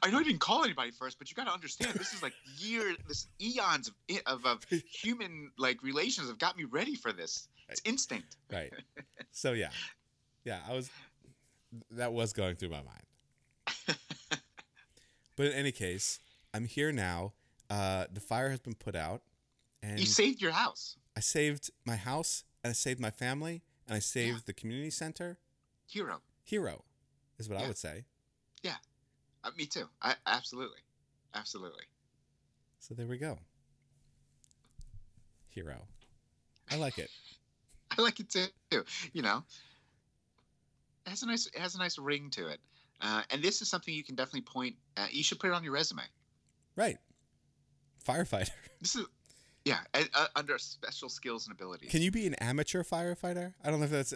[0.01, 2.33] I know I didn't call anybody first, but you got to understand this is like
[2.57, 3.95] years, this eons of,
[4.25, 7.47] of of human like relations have got me ready for this.
[7.69, 8.37] It's instinct.
[8.51, 8.71] Right.
[9.35, 9.69] So yeah,
[10.43, 10.91] yeah, I was.
[11.89, 13.97] That was going through my mind.
[15.35, 16.19] but in any case,
[16.53, 17.33] I'm here now.
[17.67, 19.23] Uh, the fire has been put out,
[19.81, 23.95] and You saved your house, I saved my house, and I saved my family, and
[23.95, 25.39] I saved the community center.
[25.87, 26.21] hero.
[26.43, 26.83] Hero,
[27.39, 28.05] is what I would say.
[29.43, 29.85] Uh, me too.
[30.01, 30.79] I absolutely,
[31.33, 31.83] absolutely.
[32.79, 33.37] So there we go.
[35.49, 35.75] Hero.
[36.71, 37.09] I like it.
[37.97, 38.83] I like it too.
[39.13, 39.43] You know,
[41.05, 42.59] it has a nice it has a nice ring to it.
[43.01, 44.75] Uh, and this is something you can definitely point.
[44.95, 46.03] Uh, you should put it on your resume.
[46.75, 46.97] Right.
[48.05, 48.49] Firefighter.
[48.81, 49.05] This is,
[49.63, 51.89] yeah, uh, uh, under special skills and abilities.
[51.89, 53.53] Can you be an amateur firefighter?
[53.63, 54.13] I don't know if that's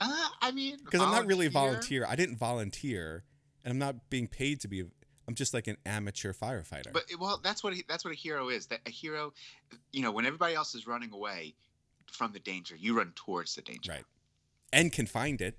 [0.00, 2.06] Uh, I mean, because I'm not really a volunteer.
[2.08, 3.24] I didn't volunteer,
[3.64, 4.84] and I'm not being paid to be.
[5.28, 6.92] I'm just like an amateur firefighter.
[6.92, 8.66] But well, that's what he, that's what a hero is.
[8.66, 9.32] That a hero,
[9.92, 11.54] you know, when everybody else is running away
[12.06, 13.92] from the danger, you run towards the danger.
[13.92, 14.04] right.
[14.72, 15.58] And can find it.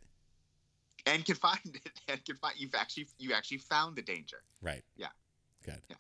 [1.06, 1.92] And can find it.
[2.08, 2.56] And can find.
[2.58, 4.38] You've actually you actually found the danger.
[4.62, 4.84] Right.
[4.98, 5.08] Yeah.
[5.64, 5.82] Good.
[5.90, 5.96] Yeah.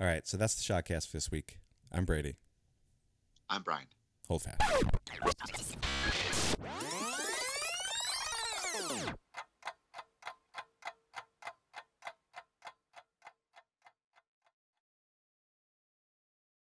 [0.00, 0.26] All right.
[0.26, 1.58] So that's the Shodcast for this week.
[1.90, 2.36] I'm Brady.
[3.50, 3.86] I'm Brian.
[4.28, 5.76] Hold fast.